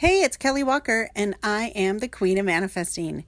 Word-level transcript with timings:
Hey, 0.00 0.22
it's 0.22 0.38
Kelly 0.38 0.62
Walker, 0.62 1.10
and 1.14 1.34
I 1.42 1.72
am 1.74 1.98
the 1.98 2.08
Queen 2.08 2.38
of 2.38 2.46
Manifesting. 2.46 3.26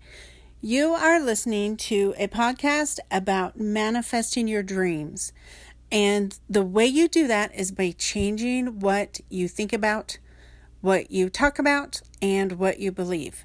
You 0.62 0.94
are 0.94 1.20
listening 1.20 1.76
to 1.76 2.14
a 2.16 2.28
podcast 2.28 2.98
about 3.10 3.60
manifesting 3.60 4.48
your 4.48 4.62
dreams. 4.62 5.34
And 5.90 6.34
the 6.48 6.64
way 6.64 6.86
you 6.86 7.08
do 7.08 7.26
that 7.26 7.54
is 7.54 7.72
by 7.72 7.90
changing 7.98 8.80
what 8.80 9.20
you 9.28 9.48
think 9.48 9.74
about, 9.74 10.16
what 10.80 11.10
you 11.10 11.28
talk 11.28 11.58
about, 11.58 12.00
and 12.22 12.52
what 12.52 12.78
you 12.78 12.90
believe. 12.90 13.44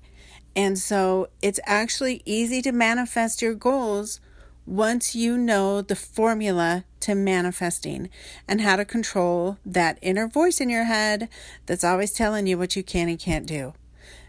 And 0.55 0.79
so 0.79 1.27
it's 1.41 1.59
actually 1.65 2.21
easy 2.23 2.61
to 2.61 2.71
manifest 2.71 3.41
your 3.41 3.55
goals 3.55 4.21
once 4.67 5.15
you 5.15 5.37
know 5.37 5.81
the 5.81 5.95
formula 5.95 6.83
to 6.99 7.15
manifesting 7.15 8.09
and 8.49 8.59
how 8.59 8.75
to 8.75 8.83
control 8.83 9.57
that 9.65 9.97
inner 10.01 10.27
voice 10.27 10.59
in 10.59 10.69
your 10.69 10.83
head 10.83 11.29
that's 11.65 11.85
always 11.85 12.11
telling 12.11 12.45
you 12.45 12.57
what 12.57 12.75
you 12.75 12.83
can 12.83 13.07
and 13.07 13.17
can't 13.17 13.47
do. 13.47 13.73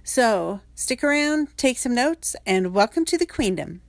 So, 0.05 0.61
stick 0.77 1.03
around, 1.03 1.49
take 1.57 1.77
some 1.77 1.93
notes, 1.93 2.37
and 2.47 2.73
welcome 2.73 3.05
to 3.07 3.19
the 3.19 3.27
Queendom. 3.27 3.81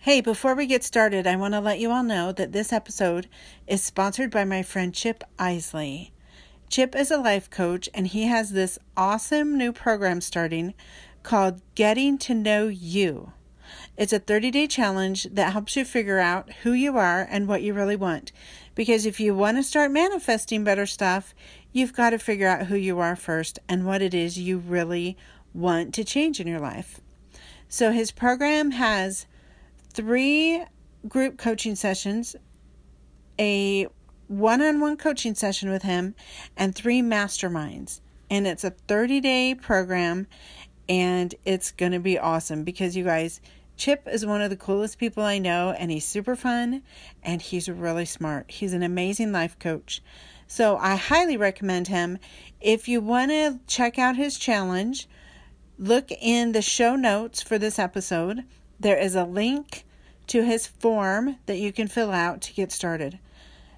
Hey, 0.00 0.20
before 0.20 0.54
we 0.54 0.66
get 0.66 0.84
started, 0.84 1.26
I 1.26 1.36
want 1.36 1.54
to 1.54 1.60
let 1.60 1.80
you 1.80 1.90
all 1.90 2.04
know 2.04 2.30
that 2.32 2.52
this 2.52 2.70
episode 2.70 3.28
is 3.66 3.82
sponsored 3.82 4.30
by 4.30 4.44
my 4.44 4.62
friend 4.62 4.94
Chip 4.94 5.24
Eisley. 5.38 6.10
Chip 6.68 6.94
is 6.94 7.10
a 7.10 7.16
life 7.16 7.48
coach, 7.48 7.88
and 7.94 8.08
he 8.08 8.26
has 8.26 8.50
this 8.50 8.78
awesome 8.94 9.56
new 9.56 9.72
program 9.72 10.20
starting 10.20 10.74
called 11.22 11.62
Getting 11.74 12.18
to 12.18 12.34
Know 12.34 12.68
You. 12.68 13.32
It's 13.96 14.12
a 14.12 14.18
30 14.18 14.50
day 14.50 14.66
challenge 14.66 15.24
that 15.32 15.52
helps 15.52 15.76
you 15.76 15.84
figure 15.84 16.18
out 16.18 16.52
who 16.62 16.72
you 16.72 16.96
are 16.96 17.26
and 17.30 17.48
what 17.48 17.62
you 17.62 17.72
really 17.72 17.96
want. 17.96 18.32
Because 18.74 19.06
if 19.06 19.18
you 19.20 19.34
want 19.34 19.56
to 19.56 19.62
start 19.62 19.90
manifesting 19.90 20.64
better 20.64 20.86
stuff, 20.86 21.34
you've 21.72 21.94
got 21.94 22.10
to 22.10 22.18
figure 22.18 22.48
out 22.48 22.66
who 22.66 22.76
you 22.76 22.98
are 22.98 23.16
first 23.16 23.58
and 23.68 23.86
what 23.86 24.02
it 24.02 24.12
is 24.12 24.38
you 24.38 24.58
really 24.58 25.16
want 25.54 25.94
to 25.94 26.04
change 26.04 26.40
in 26.40 26.46
your 26.46 26.60
life. 26.60 27.00
So 27.68 27.90
his 27.90 28.12
program 28.12 28.72
has 28.72 29.26
three 29.92 30.62
group 31.08 31.38
coaching 31.38 31.74
sessions, 31.74 32.36
a 33.38 33.86
one 34.28 34.60
on 34.60 34.80
one 34.80 34.96
coaching 34.96 35.34
session 35.34 35.70
with 35.70 35.82
him, 35.82 36.14
and 36.56 36.74
three 36.74 37.00
masterminds. 37.00 38.00
And 38.28 38.46
it's 38.46 38.64
a 38.64 38.70
30 38.70 39.20
day 39.20 39.54
program 39.54 40.26
and 40.88 41.34
it's 41.44 41.72
going 41.72 41.92
to 41.92 41.98
be 41.98 42.18
awesome 42.18 42.62
because 42.62 42.96
you 42.96 43.04
guys, 43.04 43.40
Chip 43.76 44.08
is 44.10 44.24
one 44.24 44.40
of 44.40 44.50
the 44.50 44.56
coolest 44.56 44.98
people 44.98 45.22
I 45.22 45.38
know, 45.38 45.74
and 45.78 45.90
he's 45.90 46.06
super 46.06 46.34
fun 46.34 46.82
and 47.22 47.42
he's 47.42 47.68
really 47.68 48.06
smart. 48.06 48.50
He's 48.50 48.72
an 48.72 48.82
amazing 48.82 49.32
life 49.32 49.58
coach. 49.58 50.02
So 50.46 50.76
I 50.78 50.96
highly 50.96 51.36
recommend 51.36 51.88
him. 51.88 52.18
If 52.60 52.88
you 52.88 53.00
want 53.00 53.30
to 53.32 53.60
check 53.66 53.98
out 53.98 54.16
his 54.16 54.38
challenge, 54.38 55.08
look 55.78 56.10
in 56.10 56.52
the 56.52 56.62
show 56.62 56.96
notes 56.96 57.42
for 57.42 57.58
this 57.58 57.78
episode. 57.78 58.44
There 58.80 58.98
is 58.98 59.14
a 59.14 59.24
link 59.24 59.84
to 60.28 60.42
his 60.44 60.66
form 60.66 61.36
that 61.46 61.58
you 61.58 61.72
can 61.72 61.88
fill 61.88 62.12
out 62.12 62.40
to 62.42 62.54
get 62.54 62.72
started. 62.72 63.18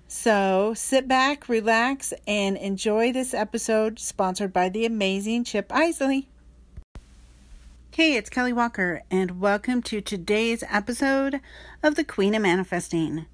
So 0.06 0.72
sit 0.74 1.06
back, 1.08 1.48
relax, 1.48 2.14
and 2.26 2.56
enjoy 2.56 3.12
this 3.12 3.34
episode 3.34 3.98
sponsored 3.98 4.52
by 4.52 4.68
the 4.68 4.86
amazing 4.86 5.44
Chip 5.44 5.68
Eisley. 5.68 6.26
Hey, 7.98 8.14
it's 8.14 8.30
Kelly 8.30 8.52
Walker, 8.52 9.02
and 9.10 9.40
welcome 9.40 9.82
to 9.82 10.00
today's 10.00 10.62
episode 10.70 11.40
of 11.82 11.96
The 11.96 12.04
Queen 12.04 12.32
of 12.36 12.42
Manifesting. 12.42 13.26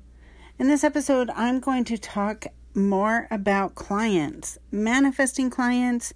In 0.59 0.69
this 0.69 0.83
episode, 0.83 1.29
I'm 1.37 1.61
going 1.61 1.85
to 1.85 1.99
talk 1.99 2.47
more 2.75 3.29
about 3.31 3.75
clients, 3.75 4.57
manifesting 4.73 5.51
clients, 5.51 6.15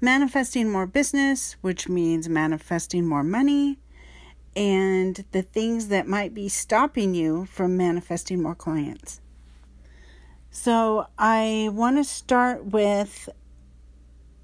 manifesting 0.00 0.70
more 0.70 0.86
business, 0.86 1.56
which 1.60 1.90
means 1.90 2.26
manifesting 2.26 3.04
more 3.04 3.22
money, 3.22 3.78
and 4.56 5.22
the 5.32 5.42
things 5.42 5.88
that 5.88 6.08
might 6.08 6.32
be 6.32 6.48
stopping 6.48 7.14
you 7.14 7.44
from 7.44 7.76
manifesting 7.76 8.40
more 8.40 8.54
clients. 8.54 9.20
So, 10.50 11.06
I 11.18 11.68
want 11.70 11.98
to 11.98 12.04
start 12.04 12.64
with 12.64 13.28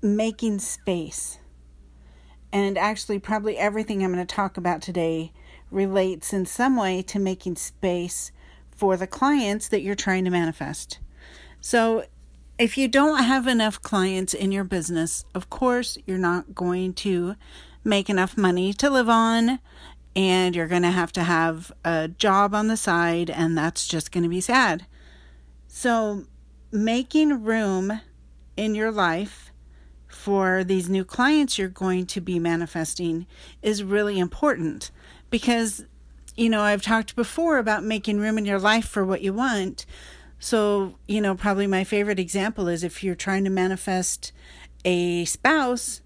making 0.03 0.59
space 0.59 1.39
and 2.53 2.79
actually, 2.79 3.19
probably 3.19 3.59
everything 3.59 4.03
I'm 4.03 4.12
going 4.12 4.25
to 4.25 4.34
talk 4.34 4.57
about 4.57 4.83
today 4.83 5.33
relates 5.71 6.33
in 6.33 6.47
some 6.47 6.77
way 6.77 7.03
to 7.03 7.19
making 7.19 7.57
space 7.57 8.31
for 8.71 8.97
the 8.97 9.07
clients 9.07 9.69
that 9.69 9.83
you're 9.83 9.95
trying 9.95 10.25
to 10.25 10.31
manifest. 10.31 10.99
So, 11.61 12.05
if 12.59 12.79
you 12.79 12.89
don't 12.89 13.25
have 13.25 13.47
enough 13.47 13.83
clients 13.83 14.33
in 14.33 14.53
your 14.53 14.65
business, 14.65 15.25
of 15.34 15.51
course, 15.51 15.99
you're 16.07 16.17
not 16.17 16.55
going 16.55 16.95
to 16.95 17.37
make 17.84 18.09
enough 18.09 18.37
money 18.37 18.73
to 18.75 18.89
live 18.89 19.09
on, 19.09 19.59
and 20.15 20.57
you're 20.57 20.67
going 20.67 20.83
to 20.83 20.91
have 20.91 21.13
to 21.13 21.25
have 21.25 21.71
a 21.84 22.09
job 22.09 22.55
on 22.55 22.69
the 22.69 22.77
side, 22.77 23.28
and 23.28 23.59
that's 23.59 23.87
just 23.87 24.11
going 24.11 24.23
to 24.25 24.31
be 24.31 24.41
sad. 24.41 24.87
So, 25.69 26.25
making 26.73 27.45
room 27.45 28.01
in 28.57 28.75
your 28.75 28.91
life 28.91 29.51
for 30.26 30.64
these 30.64 30.88
new 30.88 31.04
clients 31.04 31.56
you're 31.56 31.69
going 31.69 32.04
to 32.04 32.20
be 32.20 32.41
manifesting 32.41 33.25
is 33.62 33.84
really 33.84 34.19
important 34.19 34.91
because 35.31 35.84
you 36.34 36.50
know 36.50 36.62
I've 36.62 36.82
talked 36.82 37.14
before 37.14 37.59
about 37.59 37.84
making 37.84 38.19
room 38.19 38.36
in 38.36 38.44
your 38.44 38.59
life 38.59 38.88
for 38.88 39.04
what 39.04 39.22
you 39.22 39.32
want. 39.32 39.86
So, 40.41 40.97
you 41.06 41.20
know, 41.20 41.36
probably 41.36 41.69
my 41.69 41.84
favorite 41.84 42.19
example 42.19 42.66
is 42.66 42.82
if 42.82 43.04
you're 43.04 43.15
trying 43.15 43.44
to 43.44 43.50
manifest 43.50 44.32
a 44.84 45.25
spouse, 45.26 46.00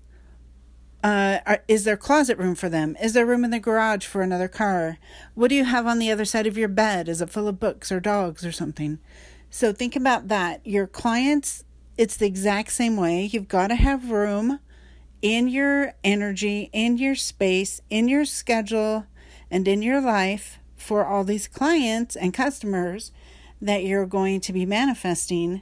uh, 1.02 1.38
are, 1.46 1.64
is 1.66 1.84
there 1.84 1.96
closet 1.96 2.36
room 2.36 2.54
for 2.54 2.68
them? 2.68 2.98
Is 3.02 3.14
there 3.14 3.24
room 3.24 3.42
in 3.42 3.52
the 3.52 3.58
garage 3.58 4.04
for 4.04 4.20
another 4.20 4.48
car? 4.48 4.98
What 5.34 5.48
do 5.48 5.54
you 5.54 5.64
have 5.64 5.86
on 5.86 5.98
the 5.98 6.10
other 6.10 6.26
side 6.26 6.46
of 6.46 6.58
your 6.58 6.68
bed? 6.68 7.08
Is 7.08 7.22
it 7.22 7.30
full 7.30 7.48
of 7.48 7.58
books 7.58 7.90
or 7.90 8.00
dogs 8.00 8.44
or 8.44 8.52
something? 8.52 8.98
So 9.48 9.72
think 9.72 9.96
about 9.96 10.28
that. 10.28 10.60
Your 10.66 10.86
clients 10.86 11.64
it's 12.00 12.16
the 12.16 12.26
exact 12.26 12.72
same 12.72 12.96
way. 12.96 13.26
You've 13.26 13.46
got 13.46 13.66
to 13.66 13.74
have 13.74 14.10
room 14.10 14.58
in 15.20 15.48
your 15.48 15.92
energy, 16.02 16.70
in 16.72 16.96
your 16.96 17.14
space, 17.14 17.82
in 17.90 18.08
your 18.08 18.24
schedule, 18.24 19.04
and 19.50 19.68
in 19.68 19.82
your 19.82 20.00
life 20.00 20.58
for 20.78 21.04
all 21.04 21.24
these 21.24 21.46
clients 21.46 22.16
and 22.16 22.32
customers 22.32 23.12
that 23.60 23.84
you're 23.84 24.06
going 24.06 24.40
to 24.40 24.50
be 24.50 24.64
manifesting, 24.64 25.60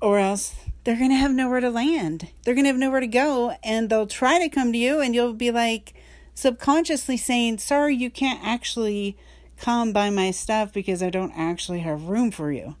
or 0.00 0.18
else 0.18 0.54
they're 0.84 0.96
going 0.96 1.10
to 1.10 1.16
have 1.16 1.32
nowhere 1.32 1.60
to 1.60 1.68
land. 1.68 2.30
They're 2.42 2.54
going 2.54 2.64
to 2.64 2.70
have 2.70 2.78
nowhere 2.78 3.00
to 3.00 3.06
go, 3.06 3.58
and 3.62 3.90
they'll 3.90 4.06
try 4.06 4.38
to 4.38 4.48
come 4.48 4.72
to 4.72 4.78
you, 4.78 5.02
and 5.02 5.14
you'll 5.14 5.34
be 5.34 5.50
like 5.50 5.92
subconsciously 6.32 7.18
saying, 7.18 7.58
Sorry, 7.58 7.94
you 7.94 8.08
can't 8.08 8.42
actually 8.42 9.18
come 9.58 9.92
buy 9.92 10.08
my 10.08 10.30
stuff 10.30 10.72
because 10.72 11.02
I 11.02 11.10
don't 11.10 11.34
actually 11.36 11.80
have 11.80 12.04
room 12.04 12.30
for 12.30 12.50
you. 12.50 12.76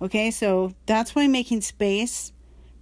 Okay, 0.00 0.30
so 0.30 0.74
that's 0.84 1.14
why 1.14 1.26
making 1.26 1.62
space 1.62 2.32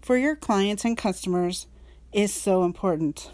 for 0.02 0.16
your 0.16 0.34
clients 0.34 0.84
and 0.84 0.97
customers 0.97 1.66
is 2.12 2.32
so 2.32 2.64
important. 2.64 3.30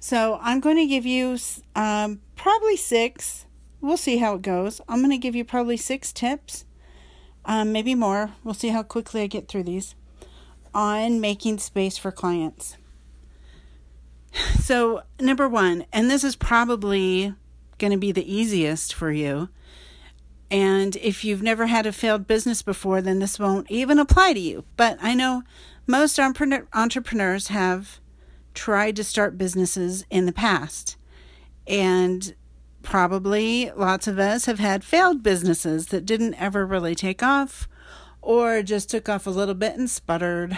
So 0.00 0.38
I'm 0.42 0.60
going 0.60 0.76
to 0.76 0.86
give 0.86 1.06
you 1.06 1.38
um, 1.76 2.20
probably 2.36 2.76
six. 2.76 3.46
We'll 3.80 3.96
see 3.96 4.18
how 4.18 4.34
it 4.34 4.42
goes. 4.42 4.80
I'm 4.88 4.98
going 4.98 5.10
to 5.10 5.18
give 5.18 5.36
you 5.36 5.44
probably 5.44 5.76
six 5.76 6.12
tips, 6.12 6.64
um, 7.44 7.72
maybe 7.72 7.94
more. 7.94 8.32
We'll 8.42 8.54
see 8.54 8.68
how 8.68 8.82
quickly 8.82 9.22
I 9.22 9.26
get 9.26 9.48
through 9.48 9.64
these 9.64 9.94
on 10.74 11.20
making 11.20 11.58
space 11.58 11.98
for 11.98 12.12
clients. 12.12 12.76
So, 14.60 15.02
number 15.18 15.48
one, 15.48 15.86
and 15.92 16.10
this 16.10 16.22
is 16.22 16.36
probably 16.36 17.34
going 17.78 17.92
to 17.92 17.98
be 17.98 18.12
the 18.12 18.32
easiest 18.32 18.92
for 18.92 19.10
you, 19.10 19.48
and 20.50 20.96
if 20.96 21.24
you've 21.24 21.42
never 21.42 21.66
had 21.66 21.86
a 21.86 21.92
failed 21.92 22.26
business 22.26 22.62
before, 22.62 23.02
then 23.02 23.18
this 23.18 23.38
won't 23.38 23.70
even 23.70 23.98
apply 23.98 24.32
to 24.32 24.40
you. 24.40 24.64
But 24.76 24.98
I 25.02 25.14
know 25.14 25.42
most 25.86 26.18
entrepreneurs 26.18 27.48
have 27.48 28.00
tried 28.54 28.96
to 28.96 29.04
start 29.04 29.38
businesses 29.38 30.04
in 30.10 30.26
the 30.26 30.32
past. 30.32 30.96
And 31.66 32.34
probably 32.82 33.70
lots 33.76 34.08
of 34.08 34.18
us 34.18 34.46
have 34.46 34.58
had 34.58 34.84
failed 34.84 35.22
businesses 35.22 35.88
that 35.88 36.06
didn't 36.06 36.34
ever 36.34 36.64
really 36.64 36.94
take 36.94 37.22
off 37.22 37.68
or 38.22 38.62
just 38.62 38.88
took 38.88 39.08
off 39.08 39.26
a 39.26 39.30
little 39.30 39.54
bit 39.54 39.76
and 39.76 39.90
sputtered. 39.90 40.56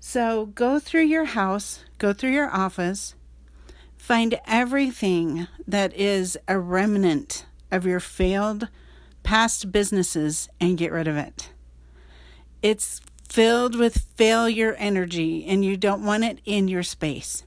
So 0.00 0.46
go 0.46 0.80
through 0.80 1.04
your 1.04 1.26
house, 1.26 1.84
go 1.98 2.12
through 2.12 2.32
your 2.32 2.50
office, 2.50 3.14
find 3.96 4.40
everything 4.46 5.46
that 5.68 5.94
is 5.94 6.36
a 6.48 6.58
remnant 6.58 7.46
of 7.72 7.84
your 7.84 7.98
failed 7.98 8.68
past 9.24 9.72
businesses 9.72 10.48
and 10.60 10.78
get 10.78 10.92
rid 10.92 11.08
of 11.08 11.16
it. 11.16 11.50
It's 12.62 13.00
filled 13.28 13.74
with 13.76 14.06
failure 14.16 14.74
energy 14.74 15.44
and 15.44 15.64
you 15.64 15.76
don't 15.76 16.04
want 16.04 16.22
it 16.22 16.40
in 16.44 16.68
your 16.68 16.84
space. 16.84 17.44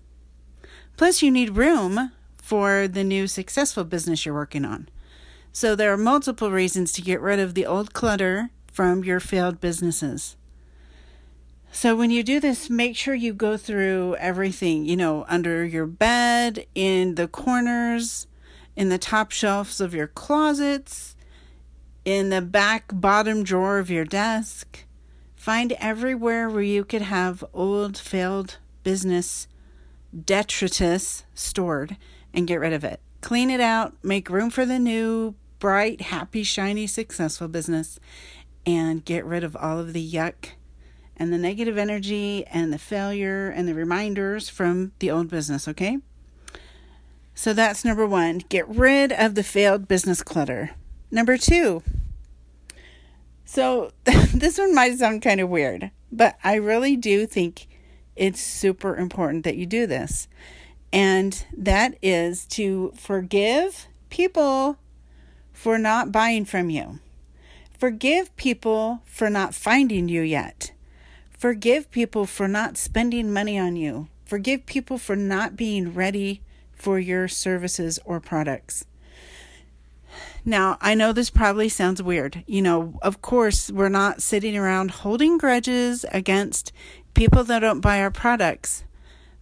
Plus, 0.97 1.21
you 1.21 1.31
need 1.31 1.57
room 1.57 2.11
for 2.35 2.87
the 2.87 3.03
new 3.03 3.27
successful 3.27 3.83
business 3.83 4.25
you're 4.25 4.35
working 4.35 4.65
on. 4.65 4.89
So, 5.53 5.75
there 5.75 5.93
are 5.93 5.97
multiple 5.97 6.51
reasons 6.51 6.91
to 6.93 7.01
get 7.01 7.21
rid 7.21 7.39
of 7.39 7.53
the 7.53 7.65
old 7.65 7.93
clutter 7.93 8.49
from 8.71 9.05
your 9.05 9.21
failed 9.21 9.61
businesses. 9.61 10.35
So 11.75 11.93
when 11.93 12.09
you 12.09 12.23
do 12.23 12.39
this, 12.39 12.69
make 12.69 12.95
sure 12.95 13.13
you 13.13 13.33
go 13.33 13.57
through 13.57 14.15
everything, 14.15 14.85
you 14.85 14.95
know, 14.95 15.25
under 15.27 15.65
your 15.65 15.85
bed, 15.85 16.65
in 16.73 17.15
the 17.15 17.27
corners, 17.27 18.27
in 18.75 18.89
the 18.89 18.97
top 18.97 19.31
shelves 19.31 19.79
of 19.79 19.93
your 19.93 20.07
closets, 20.07 21.15
in 22.03 22.29
the 22.29 22.41
back 22.41 22.91
bottom 22.93 23.43
drawer 23.43 23.79
of 23.79 23.89
your 23.89 24.05
desk. 24.05 24.85
Find 25.35 25.73
everywhere 25.73 26.49
where 26.49 26.63
you 26.63 26.83
could 26.83 27.03
have 27.03 27.43
old 27.53 27.97
failed 27.97 28.57
business 28.83 29.47
detritus 30.23 31.23
stored 31.33 31.97
and 32.33 32.47
get 32.47 32.59
rid 32.59 32.73
of 32.73 32.83
it. 32.83 32.99
Clean 33.21 33.49
it 33.49 33.59
out, 33.59 33.95
make 34.03 34.29
room 34.29 34.49
for 34.49 34.65
the 34.65 34.79
new, 34.79 35.35
bright, 35.59 36.01
happy, 36.01 36.43
shiny, 36.43 36.87
successful 36.87 37.47
business, 37.47 37.99
and 38.65 39.03
get 39.03 39.25
rid 39.25 39.43
of 39.43 39.55
all 39.55 39.79
of 39.79 39.93
the 39.93 40.11
yuck 40.11 40.51
and 41.17 41.31
the 41.31 41.37
negative 41.37 41.77
energy 41.77 42.45
and 42.47 42.71
the 42.73 42.77
failure 42.77 43.49
and 43.49 43.67
the 43.67 43.73
reminders 43.73 44.49
from 44.49 44.91
the 44.99 45.09
old 45.09 45.29
business, 45.29 45.67
okay? 45.67 45.99
So 47.35 47.51
that's 47.53 47.83
number 47.83 48.07
one 48.07 48.39
get 48.49 48.67
rid 48.67 49.11
of 49.11 49.35
the 49.35 49.43
failed 49.43 49.87
business 49.87 50.23
clutter. 50.23 50.71
Number 51.11 51.37
two, 51.37 51.83
so 53.43 53.91
this 54.33 54.57
one 54.57 54.73
might 54.73 54.97
sound 54.97 55.21
kind 55.21 55.41
of 55.41 55.49
weird, 55.49 55.91
but 56.11 56.37
I 56.43 56.55
really 56.55 56.95
do 56.95 57.27
think 57.27 57.67
it's 58.15 58.39
super 58.39 58.95
important 58.95 59.43
that 59.43 59.57
you 59.57 59.65
do 59.65 59.85
this. 59.85 60.27
And 60.93 61.45
that 61.55 61.97
is 62.01 62.45
to 62.47 62.93
forgive 62.95 63.87
people 64.09 64.77
for 65.51 65.77
not 65.77 66.13
buying 66.13 66.45
from 66.45 66.69
you. 66.69 66.99
Forgive 67.77 68.35
people 68.37 69.01
for 69.05 69.29
not 69.29 69.53
finding 69.53 70.07
you 70.07 70.21
yet. 70.21 70.71
Forgive 71.37 71.91
people 71.91 72.25
for 72.25 72.47
not 72.47 72.77
spending 72.77 73.33
money 73.33 73.59
on 73.59 73.75
you. 73.75 74.07
Forgive 74.25 74.65
people 74.65 74.97
for 74.97 75.17
not 75.17 75.57
being 75.57 75.93
ready 75.93 76.41
for 76.85 76.99
your 76.99 77.27
services 77.27 77.97
or 78.05 78.19
products. 78.19 78.85
Now, 80.45 80.77
I 80.81 80.93
know 80.93 81.13
this 81.13 81.31
probably 81.31 81.67
sounds 81.67 82.03
weird. 82.03 82.43
You 82.45 82.61
know, 82.61 82.99
of 83.01 83.23
course, 83.23 83.71
we're 83.71 83.89
not 83.89 84.21
sitting 84.21 84.55
around 84.55 84.91
holding 84.91 85.39
grudges 85.39 86.05
against 86.11 86.71
people 87.15 87.43
that 87.45 87.61
don't 87.61 87.81
buy 87.81 88.01
our 88.01 88.11
products, 88.11 88.83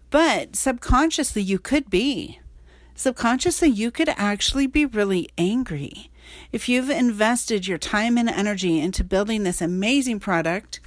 but 0.10 0.56
subconsciously, 0.56 1.42
you 1.42 1.60
could 1.60 1.90
be. 1.90 2.40
Subconsciously, 2.96 3.68
you 3.68 3.92
could 3.92 4.08
actually 4.16 4.66
be 4.66 4.86
really 4.86 5.28
angry. 5.38 6.10
If 6.54 6.70
you've 6.70 6.90
invested 6.90 7.68
your 7.68 7.78
time 7.78 8.18
and 8.18 8.30
energy 8.30 8.80
into 8.80 9.04
building 9.04 9.44
this 9.44 9.62
amazing 9.62 10.22
product 10.22 10.80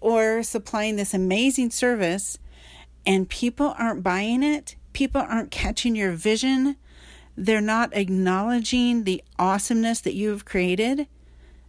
or 0.00 0.42
supplying 0.42 0.96
this 0.96 1.14
amazing 1.14 1.70
service 1.70 2.36
and 3.06 3.28
people 3.28 3.76
aren't 3.78 4.02
buying 4.02 4.42
it, 4.42 4.74
people 4.92 5.20
aren't 5.20 5.50
catching 5.50 5.96
your 5.96 6.12
vision, 6.12 6.76
they're 7.36 7.60
not 7.60 7.96
acknowledging 7.96 9.04
the 9.04 9.22
awesomeness 9.38 10.00
that 10.00 10.14
you've 10.14 10.44
created, 10.44 11.06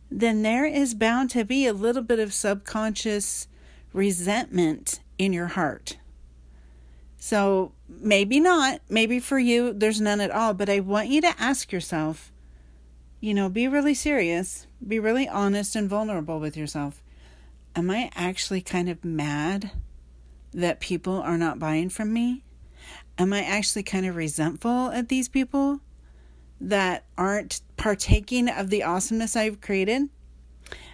then 0.10 0.42
there 0.42 0.66
is 0.66 0.94
bound 0.94 1.30
to 1.30 1.46
be 1.46 1.66
a 1.66 1.74
little 1.74 2.02
bit 2.02 2.20
of 2.20 2.34
subconscious 2.34 3.48
resentment 3.94 5.00
in 5.18 5.32
your 5.32 5.48
heart. 5.48 5.98
So 7.18 7.72
maybe 7.88 8.40
not, 8.40 8.82
maybe 8.90 9.20
for 9.20 9.38
you 9.38 9.74
there's 9.74 10.02
none 10.02 10.20
at 10.20 10.32
all, 10.32 10.54
but 10.54 10.70
I 10.70 10.80
want 10.80 11.10
you 11.10 11.22
to 11.22 11.36
ask 11.40 11.72
yourself, 11.72 12.32
you 13.20 13.34
know, 13.34 13.48
be 13.48 13.68
really 13.68 13.94
serious, 13.94 14.66
be 14.86 15.00
really 15.00 15.30
honest 15.30 15.76
and 15.76 15.88
vulnerable 15.88 16.40
with 16.40 16.58
yourself. 16.58 17.04
Am 17.76 17.90
I 17.92 18.12
actually 18.16 18.62
kind 18.62 18.90
of 18.90 19.06
mad 19.06 19.72
that 20.52 20.80
people 20.80 21.22
are 21.22 21.38
not 21.38 21.60
buying 21.60 21.90
from 21.90 22.12
me? 22.12 22.44
Am 23.18 23.34
I 23.34 23.44
actually 23.44 23.84
kind 23.84 24.06
of 24.06 24.16
resentful 24.16 24.92
at 24.92 25.10
these 25.10 25.30
people 25.30 25.82
that 26.60 27.04
aren't 27.18 27.62
partaking 27.78 28.50
of 28.50 28.70
the 28.70 28.84
awesomeness 28.84 29.36
I've 29.36 29.62
created? 29.62 30.10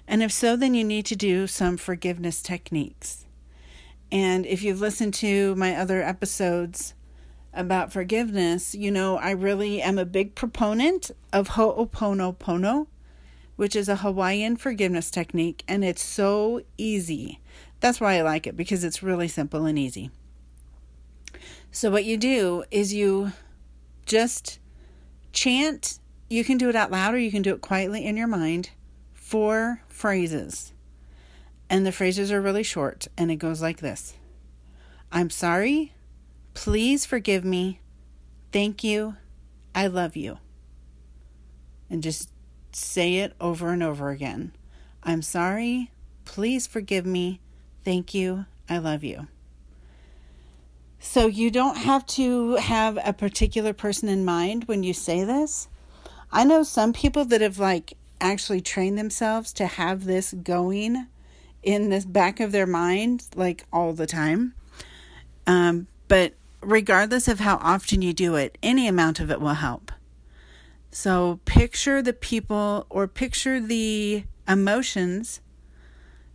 And 0.08 0.24
if 0.24 0.32
so, 0.32 0.56
then 0.56 0.74
you 0.74 0.84
need 0.84 1.06
to 1.08 1.16
do 1.16 1.48
some 1.48 1.78
forgiveness 1.78 2.42
techniques. 2.42 3.26
And 4.12 4.46
if 4.46 4.64
you've 4.64 4.80
listened 4.80 5.14
to 5.16 5.56
my 5.56 5.76
other 5.76 6.02
episodes 6.02 6.94
about 7.54 7.92
forgiveness, 7.92 8.74
you 8.74 8.92
know 8.92 9.18
I 9.18 9.32
really 9.32 9.82
am 9.82 9.98
a 9.98 10.06
big 10.06 10.36
proponent 10.36 11.12
of 11.34 11.50
Ho'oponopono, 11.50 12.88
which 13.58 13.76
is 13.76 13.90
a 13.90 13.98
Hawaiian 13.98 14.56
forgiveness 14.56 15.12
technique, 15.12 15.64
and 15.68 15.84
it's 15.84 16.04
so 16.04 16.62
easy. 16.78 17.42
That's 17.80 18.00
why 18.00 18.18
I 18.18 18.22
like 18.22 18.48
it 18.48 18.56
because 18.56 18.84
it's 18.84 19.04
really 19.04 19.28
simple 19.28 19.66
and 19.66 19.78
easy. 19.78 20.10
So, 21.78 21.92
what 21.92 22.06
you 22.06 22.18
do 22.18 22.64
is 22.72 22.92
you 22.92 23.34
just 24.08 24.58
chant. 25.32 26.00
You 26.28 26.44
can 26.44 26.58
do 26.58 26.70
it 26.70 26.76
out 26.76 26.90
loud 26.90 27.14
or 27.14 27.20
you 27.20 27.30
can 27.30 27.44
do 27.44 27.54
it 27.54 27.62
quietly 27.62 28.04
in 28.04 28.18
your 28.18 28.26
mind 28.26 28.72
four 29.14 29.84
phrases. 29.88 30.74
And 31.70 31.86
the 31.86 31.92
phrases 31.92 32.32
are 32.32 32.42
really 32.42 32.64
short, 32.64 33.08
and 33.16 33.30
it 33.30 33.36
goes 33.36 33.62
like 33.62 33.78
this 33.78 34.16
I'm 35.12 35.30
sorry. 35.30 35.94
Please 36.56 37.06
forgive 37.06 37.46
me. 37.46 37.80
Thank 38.52 38.84
you. 38.84 39.16
I 39.76 39.86
love 39.86 40.16
you. 40.16 40.40
And 41.92 42.02
just 42.02 42.32
say 42.72 43.18
it 43.18 43.34
over 43.40 43.70
and 43.70 43.84
over 43.84 44.10
again. 44.10 44.52
I'm 45.04 45.22
sorry. 45.22 45.92
Please 46.26 46.66
forgive 46.66 47.06
me. 47.06 47.40
Thank 47.86 48.16
you. 48.16 48.48
I 48.68 48.80
love 48.80 49.04
you. 49.04 49.28
So 51.08 51.28
you 51.28 51.50
don't 51.52 51.78
have 51.78 52.06
to 52.08 52.56
have 52.56 53.00
a 53.02 53.14
particular 53.14 53.72
person 53.72 54.10
in 54.10 54.26
mind 54.26 54.66
when 54.66 54.84
you 54.84 54.94
say 54.94 55.24
this. 55.24 55.70
I 56.34 56.44
know 56.44 56.64
some 56.64 56.92
people 56.92 57.24
that 57.26 57.40
have 57.40 57.60
like 57.60 57.94
actually 58.20 58.60
trained 58.60 58.98
themselves 58.98 59.54
to 59.54 59.68
have 59.68 60.04
this 60.04 60.34
going 60.34 61.08
in 61.64 61.92
the 61.92 62.06
back 62.06 62.42
of 62.42 62.52
their 62.52 62.68
mind 62.68 63.24
like 63.36 63.66
all 63.72 63.94
the 63.94 64.06
time. 64.06 64.54
Um, 65.48 65.88
but 66.10 66.34
regardless 66.60 67.30
of 67.30 67.40
how 67.40 67.56
often 67.64 68.02
you 68.02 68.12
do 68.12 68.36
it, 68.36 68.58
any 68.62 68.86
amount 68.86 69.22
of 69.22 69.32
it 69.32 69.40
will 69.40 69.54
help. 69.54 69.94
So 70.92 71.40
picture 71.46 72.02
the 72.02 72.14
people 72.14 72.86
or 72.90 73.08
picture 73.08 73.62
the 73.62 74.26
emotions 74.46 75.40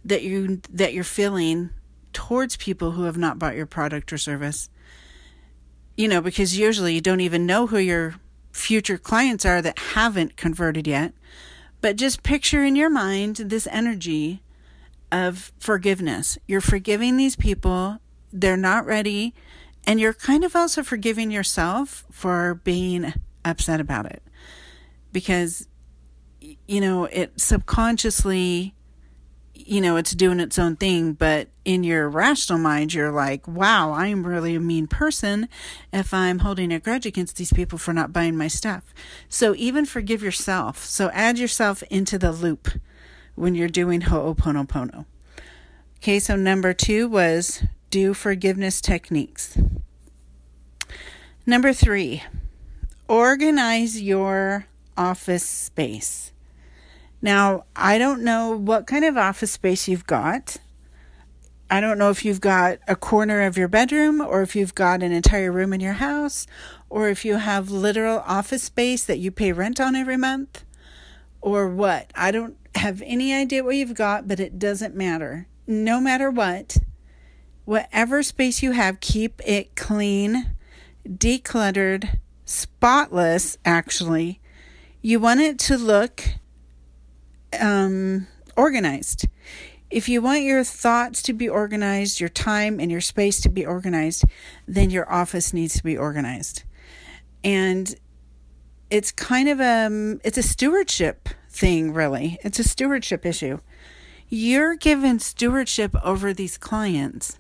that 0.02 0.22
you 0.22 0.62
that 0.70 0.94
you're 0.94 1.04
feeling 1.04 1.70
towards 2.12 2.56
people 2.56 2.93
who 2.93 3.05
have 3.05 3.17
not 3.17 3.39
bought 3.39 3.56
your 3.56 3.67
product 3.67 4.13
or 4.13 4.19
service. 4.19 4.69
You 5.96 6.08
know, 6.08 6.20
because 6.20 6.58
usually 6.58 6.94
you 6.94 7.01
don't 7.01 7.20
even 7.20 7.46
know 7.46 7.67
who 7.67 7.79
your 7.79 8.15
future 8.53 8.98
clients 8.98 9.44
are 9.44 9.63
that 9.63 9.79
haven't 9.79 10.36
converted 10.36 10.86
yet. 10.86 11.13
But 11.81 11.96
just 11.96 12.22
picture 12.22 12.65
in 12.65 12.77
your 12.77 12.91
mind 12.91 13.36
this 13.36 13.67
energy 13.70 14.43
of 15.10 15.53
forgiveness. 15.58 16.39
You're 16.46 16.60
forgiving 16.60 17.17
these 17.17 17.36
people, 17.36 17.98
they're 18.32 18.56
not 18.56 18.86
ready, 18.86 19.34
and 19.84 20.01
you're 20.01 20.15
kind 20.15 20.44
of 20.44 20.55
also 20.55 20.82
forgiving 20.82 21.31
yourself 21.31 22.05
for 22.10 22.55
being 22.63 23.13
upset 23.44 23.81
about 23.81 24.06
it. 24.06 24.22
Because, 25.13 25.69
you 26.41 26.81
know, 26.81 27.05
it 27.06 27.39
subconsciously 27.39 28.75
you 29.55 29.81
know, 29.81 29.97
it's 29.97 30.13
doing 30.13 30.41
its 30.41 30.59
own 30.59 30.77
thing, 30.77 31.13
but 31.13 31.49
in 31.65 31.85
your 31.85 32.09
rational 32.09 32.59
mind, 32.59 32.94
you're 32.94 33.13
like, 33.13 33.47
wow, 33.47 33.93
I'm 33.93 34.27
really 34.27 34.55
a 34.55 34.61
mean 34.61 34.87
person 34.87 35.49
if 35.93 36.13
I'm 36.13 36.41
holding 36.41 36.73
a 36.73 36.81
grudge 36.81 37.06
against 37.06 37.37
these 37.37 37.53
people 37.53 37.79
for 37.79 37.93
not 37.93 38.13
buying 38.13 38.37
my 38.37 38.49
stuff. 38.49 38.94
So 39.29 39.55
even 39.56 39.85
forgive 39.85 40.23
yourself. 40.23 40.79
So 40.85 41.11
add 41.11 41.39
yourself 41.39 41.82
into 41.85 42.19
the 42.19 42.32
loop 42.32 42.69
when 43.35 43.55
you're 43.55 43.69
doing 43.69 44.03
Ho'oponopono. 44.03 45.06
Okay, 45.99 46.19
so 46.19 46.35
number 46.35 46.73
two 46.73 47.09
was 47.09 47.63
do 47.91 48.15
forgiveness 48.15 48.81
techniques. 48.81 49.56
Number 51.47 51.73
three, 51.73 52.23
organize 53.09 54.01
your 54.01 54.67
office 54.97 55.47
space. 55.47 56.31
Now, 57.22 57.67
I 57.76 57.98
don't 57.98 58.22
know 58.22 58.56
what 58.56 58.88
kind 58.88 59.05
of 59.05 59.17
office 59.17 59.52
space 59.52 59.86
you've 59.86 60.06
got. 60.08 60.56
I 61.70 61.81
don't 61.81 61.96
know 61.96 62.10
if 62.10 62.24
you've 62.24 62.41
got 62.41 62.81
a 62.88 62.96
corner 62.96 63.43
of 63.43 63.56
your 63.56 63.69
bedroom 63.69 64.20
or 64.20 64.43
if 64.43 64.56
you've 64.56 64.74
got 64.74 65.02
an 65.02 65.12
entire 65.12 65.52
room 65.52 65.72
in 65.72 65.81
your 65.81 65.94
house 65.94 66.46
or 66.91 67.08
if 67.08 67.24
you 67.24 67.36
have 67.36 67.70
literal 67.70 68.19
office 68.26 68.64
space 68.64 69.05
that 69.05 69.20
you 69.20 69.31
pay 69.31 69.52
rent 69.52 69.81
on 69.81 69.94
every 69.94 70.17
month 70.17 70.64
or 71.41 71.69
what. 71.69 72.10
I 72.14 72.32
don't 72.32 72.56
have 72.74 73.02
any 73.06 73.32
idea 73.32 73.64
what 73.64 73.76
you've 73.76 73.94
got, 73.94 74.26
but 74.26 74.41
it 74.41 74.58
doesn't 74.58 74.94
matter. 74.94 75.46
No 75.67 76.00
matter 76.00 76.31
what, 76.31 76.76
whatever 77.64 78.22
space 78.22 78.62
you 78.62 78.72
have, 78.72 79.00
keep 79.00 79.41
it 79.46 79.76
clean, 79.76 80.56
decluttered, 81.08 82.19
spotless, 82.44 83.56
actually. 83.64 84.41
You 85.00 85.20
want 85.20 85.41
it 85.41 85.58
to 85.60 85.79
look 85.79 86.22
um, 87.61 88.27
organized. 88.56 89.29
if 89.91 90.09
you 90.09 90.23
want 90.23 90.43
your 90.43 90.65
thoughts 90.65 91.21
to 91.23 91.32
be 91.35 91.49
organized, 91.49 92.19
your 92.19 92.31
time 92.31 92.81
and 92.81 92.91
your 92.91 93.01
space 93.01 93.41
to 93.43 93.51
be 93.51 93.67
organized, 93.67 94.25
then 94.67 94.89
your 94.91 95.11
office 95.13 95.53
needs 95.53 95.75
to 95.75 95.82
be 95.82 95.97
organized. 95.99 96.65
And 97.44 97.94
it's 98.89 99.13
kind 99.13 99.49
of 99.49 99.61
a 99.61 99.87
um, 99.87 100.21
it's 100.25 100.39
a 100.39 100.43
stewardship 100.43 101.29
thing 101.51 101.93
really. 101.93 102.39
It's 102.43 102.59
a 102.59 102.65
stewardship 102.65 103.27
issue. 103.27 103.61
You're 104.29 104.77
given 104.77 105.19
stewardship 105.19 105.94
over 106.03 106.32
these 106.32 106.56
clients. 106.56 107.39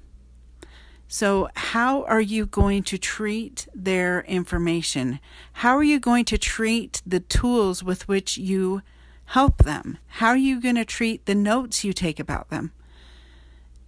So, 1.08 1.50
how 1.54 2.04
are 2.04 2.22
you 2.22 2.46
going 2.46 2.84
to 2.84 2.96
treat 2.96 3.68
their 3.74 4.22
information? 4.22 5.20
How 5.52 5.76
are 5.76 5.82
you 5.82 6.00
going 6.00 6.24
to 6.24 6.38
treat 6.38 7.02
the 7.06 7.20
tools 7.20 7.84
with 7.84 8.08
which 8.08 8.38
you 8.38 8.80
help 9.26 9.58
them? 9.58 9.98
How 10.06 10.28
are 10.28 10.36
you 10.36 10.60
going 10.60 10.76
to 10.76 10.84
treat 10.84 11.26
the 11.26 11.34
notes 11.34 11.84
you 11.84 11.92
take 11.92 12.20
about 12.20 12.50
them? 12.50 12.72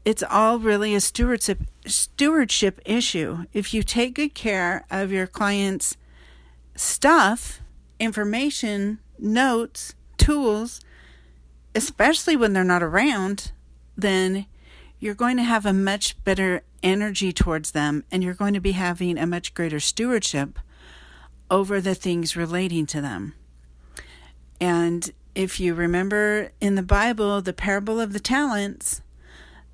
It's 0.04 0.22
all 0.22 0.58
really 0.58 0.94
a 0.94 1.00
stewardship 1.00 1.60
stewardship 1.86 2.80
issue. 2.84 3.44
If 3.52 3.72
you 3.72 3.82
take 3.82 4.14
good 4.14 4.34
care 4.34 4.84
of 4.90 5.10
your 5.10 5.26
clients' 5.26 5.96
stuff, 6.76 7.60
information, 7.98 8.98
notes, 9.18 9.94
tools, 10.18 10.80
especially 11.74 12.36
when 12.36 12.52
they're 12.52 12.64
not 12.64 12.82
around, 12.82 13.52
then 13.96 14.46
you're 14.98 15.14
going 15.14 15.36
to 15.36 15.42
have 15.42 15.66
a 15.66 15.72
much 15.72 16.22
better 16.24 16.62
energy 16.82 17.32
towards 17.32 17.72
them 17.72 18.04
and 18.10 18.22
you're 18.22 18.34
going 18.34 18.54
to 18.54 18.60
be 18.60 18.72
having 18.72 19.18
a 19.18 19.26
much 19.26 19.54
greater 19.54 19.80
stewardship 19.80 20.58
over 21.50 21.80
the 21.80 21.94
things 21.94 22.36
relating 22.36 22.86
to 22.86 23.00
them. 23.00 23.34
And 24.60 25.10
if 25.34 25.58
you 25.58 25.74
remember 25.74 26.50
in 26.60 26.74
the 26.74 26.82
Bible, 26.82 27.40
the 27.40 27.52
parable 27.52 28.00
of 28.00 28.12
the 28.12 28.20
talents, 28.20 29.02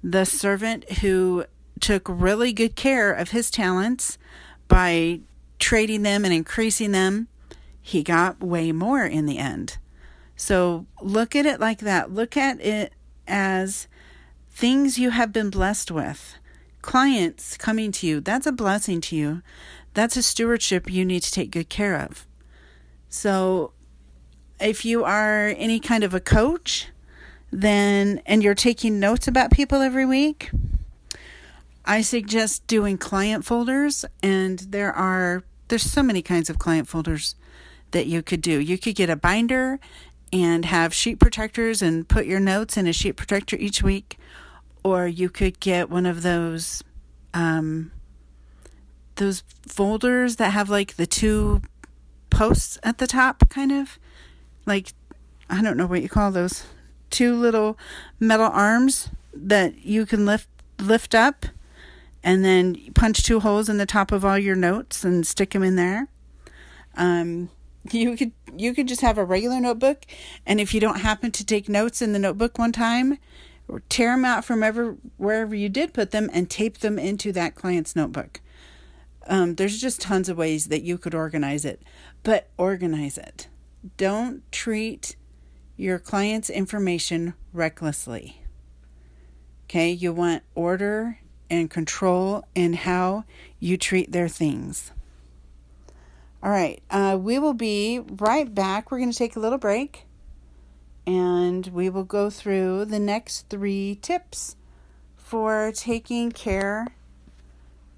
the 0.03 0.25
servant 0.25 0.91
who 1.01 1.45
took 1.81 2.07
really 2.09 2.53
good 2.53 2.77
care 2.77 3.13
of 3.13 3.31
his 3.31 3.51
talents 3.51 4.19
by 4.69 5.21
trading 5.59 6.03
them 6.03 6.25
and 6.25 6.33
increasing 6.33 6.93
them, 6.93 7.29
he 7.81 8.03
got 8.03 8.41
way 8.41 8.73
more 8.73 9.05
in 9.05 9.27
the 9.27 9.39
end. 9.39 9.79
So 10.37 10.87
look 11.03 11.37
at 11.37 11.47
it 11.47 11.61
like 11.61 11.81
that. 11.81 12.11
Look 12.11 12.37
at 12.37 12.61
it 12.61 12.93
as 13.27 13.89
things 14.51 14.99
you 14.99 15.11
have 15.11 15.33
been 15.33 15.51
blessed 15.51 15.91
with. 15.91 16.37
Clients 16.83 17.57
coming 17.59 17.93
to 17.93 18.07
you, 18.07 18.21
that's 18.21 18.47
a 18.47 18.53
blessing 18.53 19.01
to 19.03 19.17
you. 19.17 19.43
That's 19.93 20.17
a 20.17 20.23
stewardship 20.23 20.91
you 20.91 21.05
need 21.05 21.23
to 21.25 21.33
take 21.33 21.51
good 21.51 21.69
care 21.69 21.97
of. 21.97 22.27
So 23.09 23.73
if 24.61 24.85
you 24.85 25.05
are 25.05 25.49
any 25.57 25.81
kind 25.81 26.05
of 26.05 26.15
a 26.15 26.21
coach, 26.21 26.89
then 27.51 28.23
and 28.27 28.43
you're 28.43 28.55
taking 28.55 29.01
notes 29.01 29.27
about 29.27 29.51
people 29.51 29.81
every 29.81 30.07
week, 30.07 30.51
I 31.85 32.03
suggest 32.03 32.67
doing 32.67 32.99
client 32.99 33.45
folders. 33.45 34.05
And 34.23 34.59
there 34.61 34.93
are 34.93 35.43
there's 35.69 35.83
so 35.83 36.03
many 36.03 36.23
kinds 36.23 36.51
of 36.51 36.59
client 36.59 36.89
folders 36.89 37.35
that 37.93 38.07
you 38.07 38.23
could 38.23 38.41
do. 38.41 38.61
You 38.61 38.79
could 38.79 38.95
get 38.95 39.11
a 39.11 39.17
binder 39.17 39.81
and 40.33 40.65
have 40.65 40.95
sheet 40.95 41.19
protectors 41.19 41.83
and 41.83 42.09
put 42.09 42.27
your 42.27 42.41
notes 42.41 42.77
in 42.77 42.87
a 42.87 42.93
sheet 42.93 43.17
protector 43.17 43.57
each 43.57 43.83
week, 43.83 44.19
or 44.85 45.07
you 45.07 45.29
could 45.29 45.59
get 45.61 45.91
one 45.91 46.07
of 46.07 46.23
those 46.23 46.85
um, 47.35 47.91
those 49.17 49.43
folders 49.67 50.37
that 50.37 50.51
have 50.51 50.71
like 50.71 50.97
the 50.97 51.07
two 51.07 51.63
posts 52.31 52.79
at 52.83 52.99
the 52.99 53.07
top, 53.07 53.49
kind 53.49 53.73
of 53.73 53.99
like 54.67 54.93
I 55.49 55.63
don't 55.63 55.77
know 55.77 55.87
what 55.87 56.03
you 56.03 56.09
call 56.09 56.31
those 56.31 56.65
two 57.11 57.35
little 57.35 57.77
metal 58.19 58.47
arms 58.47 59.11
that 59.35 59.85
you 59.85 60.07
can 60.07 60.27
lift 60.27 60.49
lift 60.79 61.15
up 61.15 61.47
and 62.23 62.45
then 62.45 62.77
punch 62.95 63.23
two 63.23 63.41
holes 63.41 63.69
in 63.69 63.79
the 63.79 63.87
top 63.87 64.13
of 64.13 64.25
all 64.25 64.39
your 64.39 64.57
notes 64.57 65.05
and 65.05 65.27
stick 65.27 65.51
them 65.51 65.63
in 65.63 65.77
there. 65.77 66.09
Um, 66.97 67.51
you 67.91 68.17
could 68.17 68.33
you 68.57 68.75
could 68.75 68.89
just 68.89 69.01
have 69.01 69.19
a 69.19 69.25
regular 69.25 69.61
notebook 69.61 70.05
and 70.45 70.61
if 70.61 70.75
you 70.75 70.81
don't 70.81 71.01
happen 71.01 71.31
to 71.31 71.45
take 71.45 71.69
notes 71.69 72.03
in 72.03 72.13
the 72.13 72.19
notebook 72.19 72.59
one 72.59 72.73
time 72.73 73.19
tear 73.89 74.11
them 74.15 74.25
out 74.25 74.45
from 74.45 74.63
ever 74.63 74.97
wherever 75.17 75.55
you 75.55 75.69
did 75.69 75.95
put 75.95 76.11
them 76.11 76.29
and 76.33 76.51
tape 76.51 76.79
them 76.79 76.99
into 76.99 77.33
that 77.33 77.55
client's 77.55 77.97
notebook 77.97 78.41
um, 79.29 79.55
there's 79.55 79.81
just 79.81 80.01
tons 80.01 80.29
of 80.29 80.37
ways 80.37 80.67
that 80.67 80.83
you 80.83 80.99
could 80.99 81.15
organize 81.15 81.65
it 81.65 81.81
but 82.23 82.49
organize 82.59 83.17
it 83.17 83.49
don't 83.97 84.43
treat 84.53 85.17
your 85.77 85.99
client's 85.99 86.51
information 86.51 87.35
recklessly 87.53 88.43
okay 89.65 89.91
you 89.91 90.13
want 90.13 90.43
order 90.55 91.19
and 91.49 91.71
control 91.71 92.45
in 92.55 92.75
how 92.75 93.25
you 93.59 93.77
treat 93.77 94.13
their 94.13 94.29
things 94.29 94.93
all 96.43 96.51
right, 96.51 96.83
uh, 96.91 97.19
we 97.21 97.39
will 97.39 97.53
be 97.53 97.99
right 97.99 98.53
back. 98.55 98.91
We're 98.91 98.99
going 98.99 99.13
to 99.13 99.19
take 99.19 99.37
a 99.37 99.41
little 99.41 99.59
break 99.59 100.07
and 101.07 101.67
we 101.67 101.91
will 101.91 102.05
go 102.05 102.31
through 102.31 102.87
the 102.87 102.99
next 102.99 103.51
three 103.51 103.99
tips 104.01 104.57
for 105.17 105.71
taking 105.75 106.33
care 106.33 106.87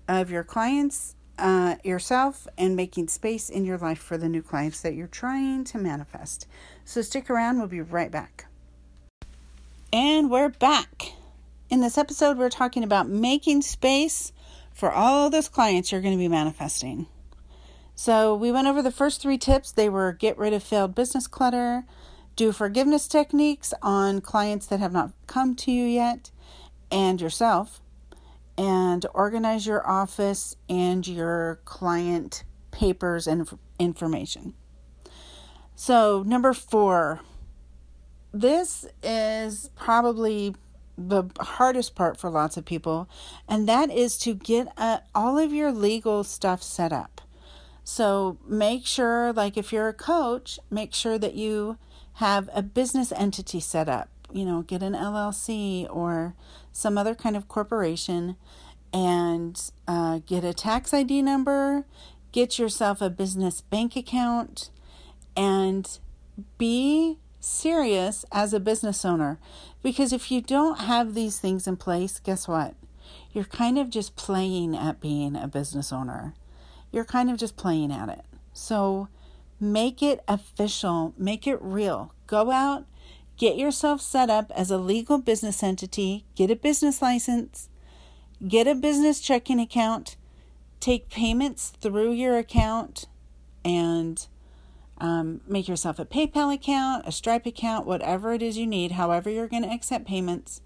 of 0.08 0.28
your 0.28 0.42
clients, 0.42 1.14
uh, 1.42 1.74
yourself, 1.82 2.46
and 2.56 2.76
making 2.76 3.08
space 3.08 3.50
in 3.50 3.64
your 3.64 3.76
life 3.76 3.98
for 3.98 4.16
the 4.16 4.28
new 4.28 4.42
clients 4.42 4.80
that 4.80 4.94
you're 4.94 5.08
trying 5.08 5.64
to 5.64 5.76
manifest. 5.76 6.46
So 6.84 7.02
stick 7.02 7.28
around, 7.28 7.58
we'll 7.58 7.66
be 7.66 7.80
right 7.80 8.10
back. 8.10 8.46
And 9.92 10.30
we're 10.30 10.48
back. 10.48 11.12
In 11.68 11.80
this 11.80 11.98
episode, 11.98 12.38
we're 12.38 12.48
talking 12.48 12.84
about 12.84 13.08
making 13.08 13.62
space 13.62 14.32
for 14.72 14.92
all 14.92 15.28
those 15.28 15.48
clients 15.48 15.90
you're 15.90 16.00
going 16.00 16.14
to 16.14 16.18
be 16.18 16.28
manifesting. 16.28 17.08
So 17.96 18.34
we 18.34 18.52
went 18.52 18.68
over 18.68 18.80
the 18.80 18.92
first 18.92 19.20
three 19.20 19.36
tips. 19.36 19.72
They 19.72 19.88
were 19.88 20.12
get 20.12 20.38
rid 20.38 20.52
of 20.52 20.62
failed 20.62 20.94
business 20.94 21.26
clutter, 21.26 21.84
do 22.36 22.52
forgiveness 22.52 23.08
techniques 23.08 23.74
on 23.82 24.20
clients 24.20 24.66
that 24.66 24.78
have 24.78 24.92
not 24.92 25.10
come 25.26 25.56
to 25.56 25.72
you 25.72 25.84
yet, 25.84 26.30
and 26.90 27.20
yourself, 27.20 27.81
and 28.56 29.04
organize 29.14 29.66
your 29.66 29.86
office 29.88 30.56
and 30.68 31.06
your 31.06 31.60
client 31.64 32.44
papers 32.70 33.26
and 33.26 33.48
information. 33.78 34.54
So, 35.74 36.22
number 36.22 36.52
four, 36.52 37.20
this 38.32 38.86
is 39.02 39.70
probably 39.76 40.54
the 40.96 41.24
hardest 41.40 41.94
part 41.94 42.18
for 42.18 42.30
lots 42.30 42.56
of 42.56 42.64
people, 42.64 43.08
and 43.48 43.68
that 43.68 43.90
is 43.90 44.18
to 44.18 44.34
get 44.34 44.68
uh, 44.76 44.98
all 45.14 45.38
of 45.38 45.52
your 45.52 45.72
legal 45.72 46.22
stuff 46.24 46.62
set 46.62 46.92
up. 46.92 47.20
So 47.84 48.38
make 48.46 48.86
sure, 48.86 49.32
like 49.32 49.56
if 49.56 49.72
you're 49.72 49.88
a 49.88 49.94
coach, 49.94 50.58
make 50.70 50.94
sure 50.94 51.18
that 51.18 51.34
you 51.34 51.78
have 52.14 52.48
a 52.54 52.62
business 52.62 53.12
entity 53.12 53.60
set 53.60 53.88
up. 53.88 54.08
You 54.32 54.44
know, 54.44 54.62
get 54.62 54.82
an 54.82 54.94
LLC 54.94 55.86
or 55.90 56.34
some 56.72 56.96
other 56.98 57.14
kind 57.14 57.36
of 57.36 57.48
corporation 57.48 58.36
and 58.92 59.70
uh, 59.88 60.20
get 60.26 60.44
a 60.44 60.52
tax 60.52 60.92
ID 60.92 61.22
number, 61.22 61.84
get 62.32 62.58
yourself 62.58 63.00
a 63.00 63.10
business 63.10 63.60
bank 63.60 63.96
account, 63.96 64.70
and 65.36 65.98
be 66.58 67.18
serious 67.40 68.24
as 68.32 68.52
a 68.52 68.60
business 68.60 69.04
owner. 69.04 69.38
Because 69.82 70.12
if 70.12 70.30
you 70.30 70.40
don't 70.40 70.80
have 70.80 71.14
these 71.14 71.38
things 71.38 71.66
in 71.66 71.76
place, 71.76 72.18
guess 72.18 72.46
what? 72.46 72.74
You're 73.32 73.44
kind 73.44 73.78
of 73.78 73.90
just 73.90 74.14
playing 74.14 74.76
at 74.76 75.00
being 75.00 75.36
a 75.36 75.48
business 75.48 75.92
owner 75.92 76.34
you're 76.92 77.04
kind 77.04 77.30
of 77.30 77.38
just 77.38 77.56
playing 77.56 77.90
at 77.90 78.08
it. 78.10 78.24
So 78.52 79.08
make 79.58 80.02
it 80.02 80.22
official, 80.28 81.14
make 81.16 81.46
it 81.46 81.58
real. 81.60 82.12
Go 82.26 82.50
out, 82.50 82.84
get 83.36 83.56
yourself 83.56 84.00
set 84.00 84.30
up 84.30 84.50
as 84.54 84.70
a 84.70 84.78
legal 84.78 85.18
business 85.18 85.62
entity, 85.62 86.24
get 86.34 86.50
a 86.50 86.56
business 86.56 87.02
license, 87.02 87.68
get 88.46 88.66
a 88.66 88.74
business 88.74 89.20
checking 89.20 89.60
account, 89.60 90.16
take 90.80 91.08
payments 91.08 91.72
through 91.80 92.12
your 92.12 92.38
account, 92.38 93.06
and 93.64 94.26
um, 94.98 95.40
make 95.46 95.68
yourself 95.68 95.98
a 95.98 96.04
PayPal 96.04 96.54
account, 96.54 97.04
a 97.06 97.12
Stripe 97.12 97.46
account, 97.46 97.86
whatever 97.86 98.32
it 98.32 98.42
is 98.42 98.56
you 98.56 98.66
need, 98.66 98.92
however 98.92 99.28
you're 99.30 99.48
going 99.48 99.64
to 99.64 99.72
accept 99.72 100.06
payments. 100.06 100.60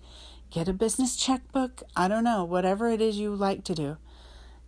Get 0.50 0.68
a 0.68 0.72
business 0.72 1.16
checkbook. 1.16 1.82
I 1.96 2.08
don't 2.08 2.24
know, 2.24 2.44
whatever 2.44 2.88
it 2.90 3.00
is 3.00 3.18
you 3.18 3.34
like 3.34 3.64
to 3.64 3.74
do. 3.74 3.96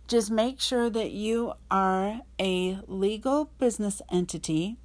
Just 0.07 0.31
make 0.31 0.59
sure 0.59 0.89
that 0.89 1.11
you 1.11 1.53
are 1.69 2.21
a 2.39 2.79
legal 2.87 3.51
business 3.59 4.01
entity 4.11 4.77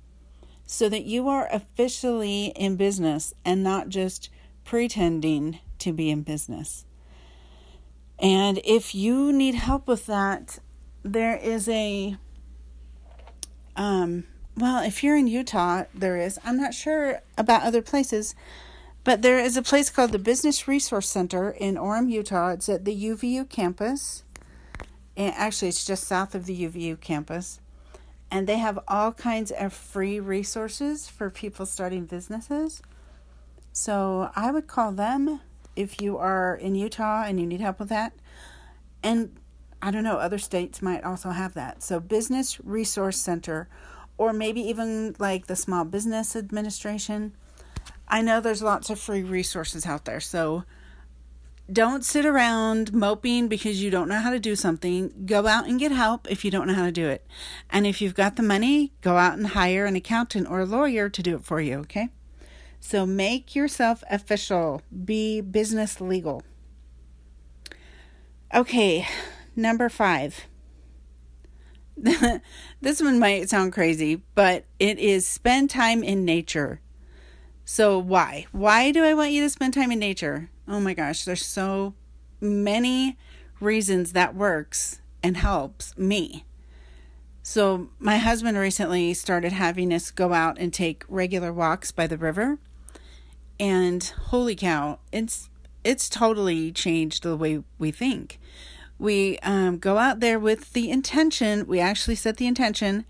so 0.66 0.88
that 0.88 1.04
you 1.04 1.28
are 1.28 1.48
officially 1.52 2.46
in 2.56 2.76
business 2.76 3.34
and 3.44 3.62
not 3.62 3.88
just 3.88 4.30
pretending 4.64 5.58
to 5.78 5.92
be 5.92 6.10
in 6.10 6.22
business. 6.22 6.84
And 8.18 8.60
if 8.64 8.94
you 8.94 9.32
need 9.32 9.54
help 9.56 9.86
with 9.88 10.06
that, 10.06 10.58
there 11.02 11.36
is 11.36 11.68
a 11.68 12.16
um 13.76 14.24
well, 14.56 14.84
if 14.84 15.02
you're 15.02 15.16
in 15.16 15.26
Utah, 15.26 15.84
there 15.92 16.16
is. 16.16 16.38
I'm 16.44 16.56
not 16.56 16.74
sure 16.74 17.20
about 17.36 17.62
other 17.62 17.82
places, 17.82 18.34
But 19.04 19.20
there 19.20 19.38
is 19.38 19.56
a 19.56 19.62
place 19.62 19.90
called 19.90 20.12
the 20.12 20.18
Business 20.18 20.66
Resource 20.66 21.08
Center 21.08 21.50
in 21.50 21.76
Orem, 21.76 22.10
Utah. 22.10 22.50
It's 22.50 22.68
at 22.70 22.86
the 22.86 23.04
UVU 23.04 23.48
campus. 23.50 24.24
And 25.16 25.34
actually, 25.36 25.68
it's 25.68 25.84
just 25.84 26.04
south 26.04 26.34
of 26.34 26.46
the 26.46 26.64
UVU 26.64 26.98
campus. 27.00 27.60
And 28.30 28.46
they 28.46 28.58
have 28.58 28.78
all 28.88 29.12
kinds 29.12 29.50
of 29.50 29.72
free 29.72 30.18
resources 30.18 31.08
for 31.08 31.30
people 31.30 31.66
starting 31.66 32.04
businesses. 32.04 32.82
So 33.72 34.30
I 34.34 34.50
would 34.50 34.66
call 34.66 34.92
them 34.92 35.40
if 35.76 36.00
you 36.00 36.16
are 36.18 36.54
in 36.54 36.74
Utah 36.74 37.24
and 37.24 37.38
you 37.40 37.46
need 37.46 37.60
help 37.60 37.78
with 37.78 37.88
that. 37.88 38.12
And 39.02 39.38
I 39.84 39.90
don't 39.90 40.04
know, 40.04 40.16
other 40.16 40.38
states 40.38 40.80
might 40.80 41.04
also 41.04 41.30
have 41.30 41.52
that. 41.54 41.82
So, 41.82 42.00
Business 42.00 42.58
Resource 42.64 43.20
Center, 43.20 43.68
or 44.16 44.32
maybe 44.32 44.62
even 44.62 45.14
like 45.18 45.46
the 45.46 45.56
Small 45.56 45.84
Business 45.84 46.34
Administration. 46.34 47.34
I 48.08 48.22
know 48.22 48.40
there's 48.40 48.62
lots 48.62 48.88
of 48.88 48.98
free 48.98 49.22
resources 49.22 49.84
out 49.84 50.06
there. 50.06 50.20
So, 50.20 50.64
don't 51.72 52.04
sit 52.04 52.26
around 52.26 52.92
moping 52.92 53.48
because 53.48 53.82
you 53.82 53.90
don't 53.90 54.08
know 54.08 54.20
how 54.20 54.30
to 54.30 54.38
do 54.38 54.54
something. 54.54 55.24
Go 55.26 55.46
out 55.46 55.66
and 55.66 55.78
get 55.78 55.92
help 55.92 56.30
if 56.30 56.44
you 56.44 56.50
don't 56.50 56.66
know 56.66 56.74
how 56.74 56.86
to 56.86 56.92
do 56.92 57.08
it. 57.08 57.26
And 57.70 57.86
if 57.86 58.00
you've 58.00 58.14
got 58.14 58.36
the 58.36 58.42
money, 58.42 58.92
go 59.00 59.16
out 59.16 59.38
and 59.38 59.48
hire 59.48 59.86
an 59.86 59.96
accountant 59.96 60.48
or 60.48 60.60
a 60.60 60.66
lawyer 60.66 61.08
to 61.08 61.22
do 61.22 61.36
it 61.36 61.44
for 61.44 61.60
you, 61.60 61.78
okay? 61.80 62.10
So 62.80 63.06
make 63.06 63.54
yourself 63.54 64.04
official, 64.10 64.82
be 65.04 65.40
business 65.40 66.00
legal. 66.00 66.42
Okay, 68.54 69.06
Number 69.56 69.88
five. 69.88 70.46
this 71.96 73.00
one 73.00 73.20
might 73.20 73.48
sound 73.48 73.72
crazy, 73.72 74.22
but 74.34 74.64
it 74.80 74.98
is 74.98 75.28
spend 75.28 75.70
time 75.70 76.02
in 76.02 76.24
nature. 76.24 76.80
So, 77.64 77.98
why? 77.98 78.46
Why 78.52 78.90
do 78.90 79.04
I 79.04 79.14
want 79.14 79.30
you 79.30 79.42
to 79.42 79.50
spend 79.50 79.74
time 79.74 79.92
in 79.92 79.98
nature? 80.00 80.50
Oh 80.66 80.80
my 80.80 80.94
gosh, 80.94 81.24
there's 81.24 81.44
so 81.44 81.94
many 82.40 83.18
reasons 83.60 84.12
that 84.12 84.34
works 84.34 85.00
and 85.22 85.36
helps 85.36 85.96
me. 85.96 86.44
So, 87.42 87.90
my 87.98 88.16
husband 88.16 88.56
recently 88.56 89.12
started 89.12 89.52
having 89.52 89.92
us 89.92 90.10
go 90.10 90.32
out 90.32 90.56
and 90.58 90.72
take 90.72 91.04
regular 91.08 91.52
walks 91.52 91.92
by 91.92 92.06
the 92.06 92.16
river. 92.16 92.58
And 93.60 94.02
holy 94.28 94.56
cow, 94.56 94.98
it's 95.12 95.50
it's 95.84 96.08
totally 96.08 96.72
changed 96.72 97.22
the 97.22 97.36
way 97.36 97.62
we 97.78 97.90
think 97.90 98.38
we 98.98 99.38
um, 99.40 99.78
go 99.78 99.98
out 99.98 100.20
there 100.20 100.38
with 100.38 100.72
the 100.72 100.90
intention, 100.90 101.66
we 101.66 101.80
actually 101.80 102.14
set 102.14 102.36
the 102.36 102.46
intention 102.46 103.04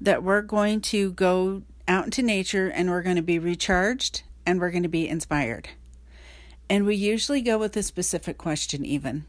that 0.00 0.22
we're 0.22 0.42
going 0.42 0.80
to 0.80 1.12
go 1.12 1.62
out 1.88 2.04
into 2.04 2.22
nature 2.22 2.68
and 2.68 2.90
we're 2.90 3.02
going 3.02 3.16
to 3.16 3.22
be 3.22 3.38
recharged 3.38 4.22
and 4.46 4.60
we're 4.60 4.70
going 4.70 4.82
to 4.82 4.88
be 4.88 5.08
inspired. 5.08 5.70
And 6.70 6.86
we 6.86 6.94
usually 6.94 7.42
go 7.42 7.58
with 7.58 7.76
a 7.76 7.82
specific 7.82 8.38
question, 8.38 8.86
even. 8.86 9.26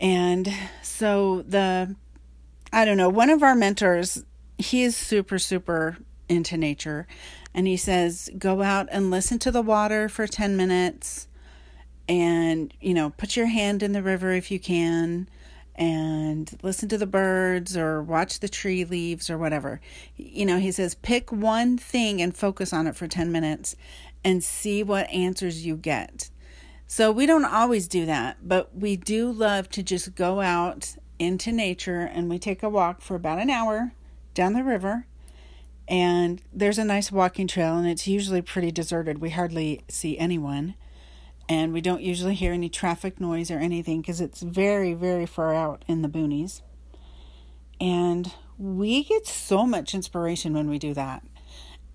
And 0.00 0.50
so 0.82 1.42
the, 1.42 1.94
I 2.72 2.84
don't 2.86 2.96
know, 2.96 3.10
one 3.10 3.28
of 3.28 3.42
our 3.42 3.54
mentors, 3.54 4.24
he 4.56 4.82
is 4.84 4.96
super, 4.96 5.38
super 5.38 5.98
into 6.28 6.56
nature. 6.56 7.06
And 7.52 7.66
he 7.66 7.76
says, 7.76 8.30
go 8.38 8.62
out 8.62 8.88
and 8.90 9.10
listen 9.10 9.38
to 9.40 9.50
the 9.50 9.60
water 9.60 10.08
for 10.08 10.26
10 10.26 10.56
minutes 10.56 11.26
and 12.08 12.74
you 12.80 12.94
know 12.94 13.10
put 13.10 13.36
your 13.36 13.46
hand 13.46 13.82
in 13.82 13.92
the 13.92 14.02
river 14.02 14.32
if 14.32 14.50
you 14.50 14.58
can 14.58 15.28
and 15.74 16.58
listen 16.62 16.88
to 16.88 16.98
the 16.98 17.06
birds 17.06 17.76
or 17.76 18.02
watch 18.02 18.40
the 18.40 18.48
tree 18.48 18.84
leaves 18.84 19.30
or 19.30 19.38
whatever 19.38 19.80
you 20.16 20.44
know 20.44 20.58
he 20.58 20.70
says 20.70 20.94
pick 20.96 21.30
one 21.32 21.78
thing 21.78 22.20
and 22.20 22.36
focus 22.36 22.72
on 22.72 22.86
it 22.86 22.96
for 22.96 23.06
10 23.06 23.30
minutes 23.32 23.76
and 24.24 24.42
see 24.42 24.82
what 24.82 25.08
answers 25.10 25.64
you 25.64 25.76
get 25.76 26.30
so 26.86 27.10
we 27.10 27.26
don't 27.26 27.44
always 27.44 27.88
do 27.88 28.06
that 28.06 28.36
but 28.42 28.74
we 28.76 28.96
do 28.96 29.30
love 29.30 29.68
to 29.68 29.82
just 29.82 30.14
go 30.14 30.40
out 30.40 30.96
into 31.18 31.52
nature 31.52 32.00
and 32.00 32.28
we 32.28 32.38
take 32.38 32.62
a 32.62 32.68
walk 32.68 33.00
for 33.00 33.14
about 33.14 33.38
an 33.38 33.50
hour 33.50 33.92
down 34.34 34.52
the 34.52 34.64
river 34.64 35.06
and 35.88 36.42
there's 36.52 36.78
a 36.78 36.84
nice 36.84 37.10
walking 37.10 37.46
trail 37.46 37.76
and 37.76 37.86
it's 37.86 38.06
usually 38.06 38.42
pretty 38.42 38.70
deserted 38.70 39.18
we 39.18 39.30
hardly 39.30 39.82
see 39.88 40.18
anyone 40.18 40.74
and 41.48 41.72
we 41.72 41.80
don't 41.80 42.02
usually 42.02 42.34
hear 42.34 42.52
any 42.52 42.68
traffic 42.68 43.20
noise 43.20 43.50
or 43.50 43.58
anything 43.58 44.00
because 44.00 44.20
it's 44.20 44.40
very, 44.40 44.94
very 44.94 45.26
far 45.26 45.54
out 45.54 45.84
in 45.86 46.02
the 46.02 46.08
boonies. 46.08 46.62
And 47.80 48.32
we 48.58 49.04
get 49.04 49.26
so 49.26 49.66
much 49.66 49.94
inspiration 49.94 50.54
when 50.54 50.70
we 50.70 50.78
do 50.78 50.94
that. 50.94 51.22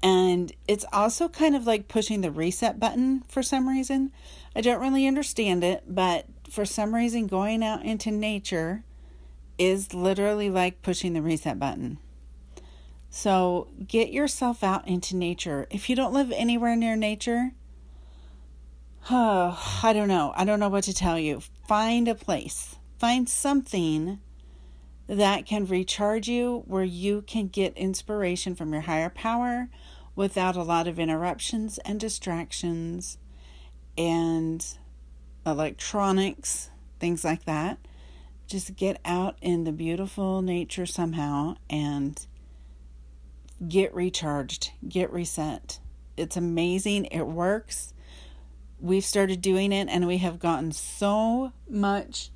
And 0.03 0.51
it's 0.67 0.85
also 0.93 1.27
kind 1.27 1.55
of 1.55 1.65
like 1.65 1.87
pushing 1.87 2.21
the 2.21 2.31
reset 2.31 2.79
button 2.79 3.23
for 3.27 3.41
some 3.41 3.67
reason. 3.67 4.11
I 4.55 4.61
don't 4.61 4.81
really 4.81 5.07
understand 5.07 5.63
it, 5.63 5.83
but 5.87 6.25
for 6.49 6.65
some 6.65 6.93
reason, 6.93 7.27
going 7.27 7.63
out 7.63 7.83
into 7.83 8.11
nature 8.11 8.83
is 9.57 9.93
literally 9.93 10.49
like 10.49 10.81
pushing 10.81 11.13
the 11.13 11.21
reset 11.21 11.59
button. 11.59 11.97
So 13.09 13.69
get 13.87 14.11
yourself 14.11 14.63
out 14.63 14.87
into 14.87 15.15
nature. 15.15 15.67
If 15.71 15.89
you 15.89 15.95
don't 15.95 16.13
live 16.13 16.31
anywhere 16.31 16.75
near 16.75 16.95
nature, 16.95 17.53
Oh, 19.09 19.79
I 19.83 19.93
don't 19.93 20.07
know. 20.07 20.33
I 20.35 20.45
don't 20.45 20.59
know 20.59 20.69
what 20.69 20.83
to 20.85 20.93
tell 20.93 21.17
you. 21.17 21.41
Find 21.67 22.07
a 22.07 22.15
place, 22.15 22.75
find 22.99 23.27
something 23.27 24.19
that 25.07 25.45
can 25.45 25.65
recharge 25.65 26.27
you 26.27 26.63
where 26.67 26.83
you 26.83 27.21
can 27.21 27.47
get 27.47 27.75
inspiration 27.77 28.55
from 28.55 28.73
your 28.73 28.81
higher 28.81 29.09
power 29.09 29.69
without 30.15 30.55
a 30.55 30.63
lot 30.63 30.87
of 30.87 30.99
interruptions 30.99 31.77
and 31.79 31.99
distractions 31.99 33.17
and 33.97 34.65
electronics, 35.45 36.69
things 36.99 37.23
like 37.23 37.45
that. 37.45 37.77
Just 38.47 38.75
get 38.75 38.99
out 39.03 39.37
in 39.41 39.63
the 39.63 39.71
beautiful 39.71 40.41
nature 40.41 40.85
somehow 40.85 41.55
and 41.69 42.25
get 43.67 43.93
recharged, 43.93 44.71
get 44.87 45.11
reset. 45.11 45.79
It's 46.15 46.37
amazing. 46.37 47.05
It 47.05 47.27
works 47.27 47.93
we've 48.79 49.05
started 49.05 49.41
doing 49.41 49.71
it 49.71 49.87
and 49.89 50.07
we 50.07 50.17
have 50.17 50.39
gotten 50.39 50.71
so 50.71 51.51
much 51.69 52.29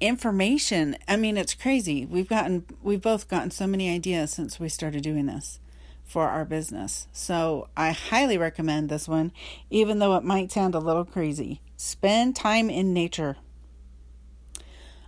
information. 0.00 0.96
I 1.06 1.16
mean, 1.16 1.36
it's 1.36 1.54
crazy. 1.54 2.04
We've 2.04 2.28
gotten 2.28 2.64
we've 2.82 3.02
both 3.02 3.28
gotten 3.28 3.50
so 3.50 3.66
many 3.66 3.92
ideas 3.92 4.32
since 4.32 4.60
we 4.60 4.68
started 4.68 5.02
doing 5.02 5.26
this 5.26 5.60
for 6.04 6.28
our 6.28 6.44
business. 6.44 7.06
So, 7.12 7.68
I 7.76 7.92
highly 7.92 8.38
recommend 8.38 8.88
this 8.88 9.06
one 9.06 9.32
even 9.70 9.98
though 9.98 10.16
it 10.16 10.24
might 10.24 10.52
sound 10.52 10.74
a 10.74 10.80
little 10.80 11.04
crazy. 11.04 11.60
Spend 11.76 12.34
time 12.34 12.70
in 12.70 12.92
nature. 12.92 13.36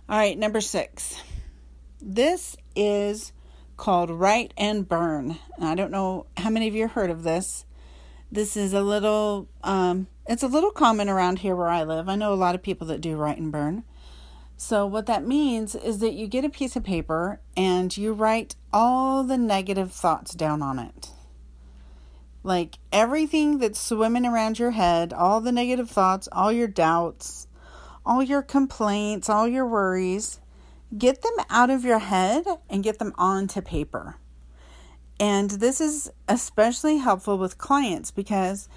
All 0.07 0.17
right, 0.17 0.37
number 0.37 0.61
6. 0.61 1.21
This 2.01 2.57
is 2.75 3.31
called 3.77 4.09
Write 4.09 4.53
and 4.57 4.87
Burn. 4.87 5.37
I 5.59 5.73
don't 5.73 5.91
know 5.91 6.27
how 6.37 6.49
many 6.49 6.67
of 6.67 6.75
you 6.75 6.87
heard 6.87 7.09
of 7.09 7.23
this. 7.23 7.65
This 8.31 8.55
is 8.55 8.73
a 8.73 8.81
little 8.81 9.47
um, 9.63 10.07
it's 10.27 10.43
a 10.43 10.47
little 10.47 10.71
common 10.71 11.09
around 11.09 11.39
here 11.39 11.55
where 11.55 11.67
I 11.67 11.83
live. 11.83 12.07
I 12.07 12.15
know 12.15 12.33
a 12.33 12.35
lot 12.35 12.55
of 12.55 12.61
people 12.61 12.87
that 12.87 13.01
do 13.01 13.15
write 13.15 13.37
and 13.37 13.51
burn. 13.51 13.83
So, 14.63 14.85
what 14.85 15.07
that 15.07 15.25
means 15.25 15.73
is 15.73 15.97
that 15.99 16.13
you 16.13 16.27
get 16.27 16.45
a 16.45 16.49
piece 16.49 16.75
of 16.75 16.83
paper 16.83 17.39
and 17.57 17.97
you 17.97 18.13
write 18.13 18.55
all 18.71 19.23
the 19.23 19.35
negative 19.35 19.91
thoughts 19.91 20.35
down 20.35 20.61
on 20.61 20.77
it. 20.77 21.09
Like 22.43 22.77
everything 22.91 23.57
that's 23.57 23.81
swimming 23.81 24.23
around 24.23 24.59
your 24.59 24.69
head, 24.69 25.13
all 25.13 25.41
the 25.41 25.51
negative 25.51 25.89
thoughts, 25.89 26.29
all 26.31 26.51
your 26.51 26.67
doubts, 26.67 27.47
all 28.05 28.21
your 28.21 28.43
complaints, 28.43 29.29
all 29.29 29.47
your 29.47 29.65
worries, 29.65 30.39
get 30.95 31.23
them 31.23 31.43
out 31.49 31.71
of 31.71 31.83
your 31.83 31.99
head 31.99 32.45
and 32.69 32.83
get 32.83 32.99
them 32.99 33.13
onto 33.17 33.61
paper. 33.61 34.17
And 35.19 35.49
this 35.49 35.81
is 35.81 36.11
especially 36.27 36.97
helpful 36.97 37.39
with 37.39 37.57
clients 37.57 38.11
because 38.11 38.69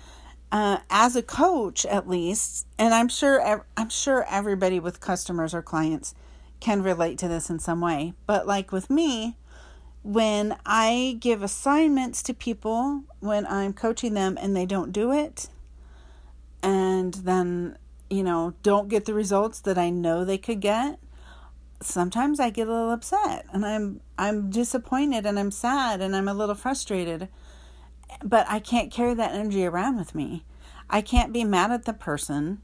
uh, 0.55 0.79
as 0.88 1.17
a 1.17 1.23
coach 1.23 1.85
at 1.85 2.09
least 2.09 2.64
and 2.79 2.95
i'm 2.95 3.09
sure 3.09 3.67
i'm 3.77 3.88
sure 3.88 4.25
everybody 4.31 4.79
with 4.79 5.01
customers 5.01 5.53
or 5.53 5.61
clients 5.61 6.14
can 6.61 6.81
relate 6.81 7.19
to 7.19 7.27
this 7.27 7.51
in 7.51 7.59
some 7.59 7.81
way 7.81 8.14
but 8.25 8.47
like 8.47 8.71
with 8.71 8.88
me 8.88 9.37
when 10.05 10.57
i 10.64 11.17
give 11.19 11.43
assignments 11.43 12.23
to 12.23 12.33
people 12.33 13.03
when 13.19 13.45
i'm 13.49 13.73
coaching 13.73 14.14
them 14.14 14.38
and 14.40 14.55
they 14.55 14.64
don't 14.64 14.93
do 14.93 15.11
it 15.11 15.49
and 16.62 17.14
then 17.14 17.77
you 18.09 18.23
know 18.23 18.55
don't 18.62 18.88
get 18.88 19.07
the 19.07 19.14
results 19.14 19.59
that 19.59 19.77
i 19.77 19.90
know 19.90 20.25
they 20.25 20.38
could 20.38 20.61
get 20.61 21.01
sometimes 21.81 22.38
i 22.38 22.49
get 22.49 22.69
a 22.69 22.71
little 22.71 22.93
upset 22.93 23.45
and 23.53 23.67
i'm 23.67 24.01
i'm 24.17 24.51
disappointed 24.51 25.27
and 25.27 25.37
i'm 25.37 25.51
sad 25.51 26.01
and 26.01 26.14
i'm 26.14 26.29
a 26.29 26.35
little 26.35 26.55
frustrated 26.55 27.29
but 28.22 28.46
I 28.48 28.59
can't 28.59 28.92
carry 28.92 29.14
that 29.14 29.33
energy 29.33 29.64
around 29.64 29.96
with 29.96 30.14
me. 30.14 30.44
I 30.88 31.00
can't 31.00 31.33
be 31.33 31.44
mad 31.44 31.70
at 31.70 31.85
the 31.85 31.92
person. 31.92 32.61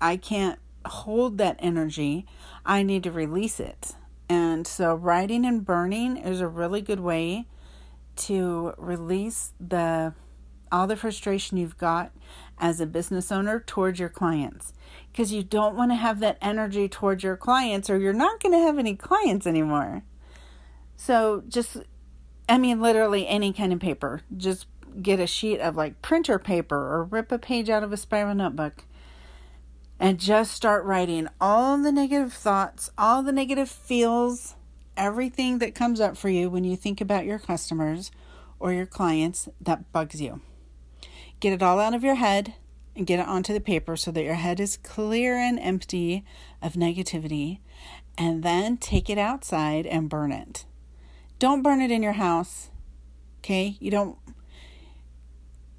I 0.00 0.16
can't 0.16 0.58
hold 0.86 1.38
that 1.38 1.56
energy. 1.58 2.26
I 2.64 2.82
need 2.82 3.02
to 3.04 3.10
release 3.10 3.58
it. 3.58 3.92
And 4.28 4.66
so, 4.66 4.94
writing 4.94 5.44
and 5.44 5.64
burning 5.64 6.16
is 6.16 6.40
a 6.40 6.48
really 6.48 6.80
good 6.80 7.00
way 7.00 7.46
to 8.16 8.74
release 8.78 9.52
the 9.60 10.14
all 10.72 10.86
the 10.88 10.96
frustration 10.96 11.56
you've 11.56 11.78
got 11.78 12.10
as 12.58 12.80
a 12.80 12.86
business 12.86 13.30
owner 13.30 13.60
towards 13.60 14.00
your 14.00 14.08
clients 14.08 14.72
because 15.12 15.32
you 15.32 15.42
don't 15.42 15.76
want 15.76 15.90
to 15.92 15.94
have 15.94 16.18
that 16.20 16.36
energy 16.42 16.88
towards 16.88 17.22
your 17.22 17.36
clients 17.36 17.88
or 17.88 17.98
you're 17.98 18.12
not 18.12 18.42
going 18.42 18.52
to 18.52 18.58
have 18.58 18.78
any 18.78 18.96
clients 18.96 19.46
anymore. 19.46 20.02
So 20.96 21.44
just, 21.48 21.76
I 22.48 22.58
mean, 22.58 22.80
literally 22.80 23.26
any 23.28 23.52
kind 23.52 23.72
of 23.72 23.78
paper. 23.78 24.22
Just 24.36 24.66
get 25.02 25.20
a 25.20 25.26
sheet 25.26 25.60
of 25.60 25.76
like 25.76 26.02
printer 26.02 26.38
paper 26.38 26.76
or 26.76 27.04
rip 27.04 27.32
a 27.32 27.38
page 27.38 27.68
out 27.68 27.82
of 27.82 27.92
a 27.92 27.96
spiral 27.96 28.34
notebook 28.34 28.84
and 29.98 30.18
just 30.18 30.52
start 30.52 30.84
writing 30.84 31.28
all 31.40 31.78
the 31.78 31.92
negative 31.92 32.32
thoughts, 32.32 32.90
all 32.98 33.22
the 33.22 33.32
negative 33.32 33.68
feels, 33.68 34.56
everything 34.96 35.58
that 35.58 35.74
comes 35.74 36.00
up 36.00 36.16
for 36.16 36.28
you 36.28 36.50
when 36.50 36.64
you 36.64 36.76
think 36.76 37.00
about 37.00 37.24
your 37.24 37.38
customers 37.38 38.10
or 38.58 38.72
your 38.72 38.86
clients 38.86 39.48
that 39.60 39.92
bugs 39.92 40.20
you. 40.20 40.40
Get 41.40 41.52
it 41.52 41.62
all 41.62 41.78
out 41.78 41.94
of 41.94 42.04
your 42.04 42.14
head 42.14 42.54
and 42.96 43.06
get 43.06 43.18
it 43.18 43.26
onto 43.26 43.52
the 43.52 43.60
paper 43.60 43.96
so 43.96 44.10
that 44.10 44.22
your 44.22 44.34
head 44.34 44.60
is 44.60 44.76
clear 44.76 45.36
and 45.36 45.58
empty 45.58 46.24
of 46.62 46.74
negativity. 46.74 47.58
And 48.16 48.42
then 48.42 48.76
take 48.76 49.10
it 49.10 49.18
outside 49.18 49.86
and 49.86 50.08
burn 50.08 50.30
it. 50.30 50.64
Don't 51.38 51.62
burn 51.62 51.82
it 51.82 51.90
in 51.90 52.02
your 52.02 52.12
house. 52.12 52.70
Okay? 53.40 53.76
You 53.80 53.90
don't 53.90 54.18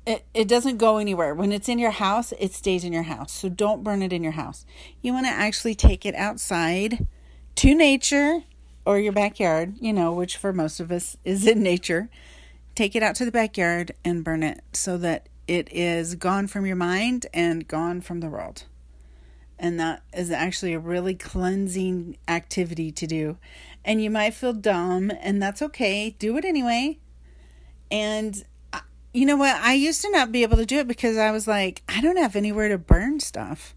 it, 0.05 0.25
it 0.33 0.47
doesn't 0.47 0.77
go 0.77 0.97
anywhere. 0.97 1.33
When 1.33 1.51
it's 1.51 1.69
in 1.69 1.79
your 1.79 1.91
house, 1.91 2.31
it 2.39 2.53
stays 2.53 2.83
in 2.83 2.93
your 2.93 3.03
house. 3.03 3.31
So 3.31 3.49
don't 3.49 3.83
burn 3.83 4.01
it 4.01 4.13
in 4.13 4.23
your 4.23 4.33
house. 4.33 4.65
You 5.01 5.13
want 5.13 5.25
to 5.25 5.31
actually 5.31 5.75
take 5.75 6.05
it 6.05 6.15
outside 6.15 7.07
to 7.55 7.75
nature 7.75 8.43
or 8.85 8.99
your 8.99 9.13
backyard, 9.13 9.75
you 9.79 9.91
know, 9.91 10.11
which 10.13 10.37
for 10.37 10.53
most 10.53 10.79
of 10.79 10.91
us 10.91 11.17
is 11.25 11.47
in 11.47 11.63
nature. 11.63 12.09
Take 12.75 12.95
it 12.95 13.01
out 13.01 13.15
to 13.15 13.25
the 13.25 13.31
backyard 13.31 13.93
and 14.03 14.23
burn 14.23 14.43
it 14.43 14.61
so 14.73 14.97
that 14.97 15.27
it 15.47 15.71
is 15.71 16.15
gone 16.15 16.47
from 16.47 16.65
your 16.65 16.75
mind 16.75 17.25
and 17.33 17.67
gone 17.67 18.01
from 18.01 18.19
the 18.19 18.29
world. 18.29 18.65
And 19.57 19.79
that 19.79 20.03
is 20.13 20.31
actually 20.31 20.73
a 20.73 20.79
really 20.79 21.15
cleansing 21.15 22.17
activity 22.27 22.91
to 22.91 23.07
do. 23.07 23.37
And 23.85 24.03
you 24.03 24.09
might 24.09 24.33
feel 24.33 24.53
dumb, 24.53 25.11
and 25.21 25.41
that's 25.41 25.61
okay. 25.61 26.15
Do 26.19 26.37
it 26.37 26.43
anyway. 26.43 26.99
And 27.89 28.43
you 29.15 29.25
know 29.25 29.37
what? 29.37 29.55
I 29.55 29.73
used 29.73 30.01
to 30.01 30.11
not 30.11 30.31
be 30.31 30.43
able 30.43 30.57
to 30.57 30.65
do 30.65 30.79
it 30.79 30.87
because 30.87 31.17
I 31.17 31.31
was 31.31 31.47
like, 31.47 31.83
I 31.87 32.01
don't 32.01 32.17
have 32.17 32.35
anywhere 32.35 32.67
to 32.67 32.77
burn 32.77 33.21
stuff. 33.21 33.73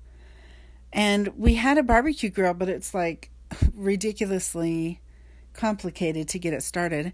And 0.93 1.29
we 1.39 1.55
had 1.55 1.79
a 1.79 1.83
barbecue 1.83 2.29
grill, 2.29 2.55
but 2.55 2.69
it's 2.69 2.93
like 2.93 3.31
ridiculously 3.73 5.01
complicated 5.53 6.29
to 6.29 6.39
get 6.39 6.55
it 6.55 6.63
started. 6.65 7.13